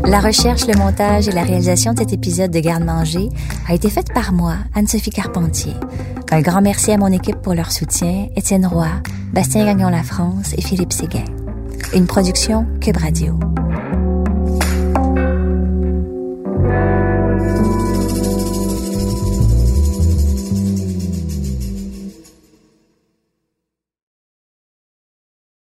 La 0.05 0.19
recherche, 0.19 0.65
le 0.67 0.77
montage 0.77 1.27
et 1.27 1.31
la 1.31 1.43
réalisation 1.43 1.93
de 1.93 1.99
cet 1.99 2.13
épisode 2.13 2.51
de 2.51 2.59
Garde-Manger 2.59 3.29
a 3.67 3.73
été 3.75 3.89
faite 3.89 4.11
par 4.13 4.33
moi, 4.33 4.55
Anne-Sophie 4.73 5.11
Carpentier. 5.11 5.73
Un 6.31 6.41
grand 6.41 6.61
merci 6.61 6.91
à 6.91 6.97
mon 6.97 7.11
équipe 7.11 7.37
pour 7.37 7.53
leur 7.53 7.71
soutien, 7.71 8.27
Étienne 8.35 8.65
Roy, 8.65 8.89
Bastien 9.33 9.65
Gagnon 9.65 9.89
La 9.89 10.03
France 10.03 10.53
et 10.57 10.61
Philippe 10.61 10.93
Séguin. 10.93 11.25
Une 11.93 12.07
production 12.07 12.65
Cube 12.81 12.97
Radio. 12.97 13.39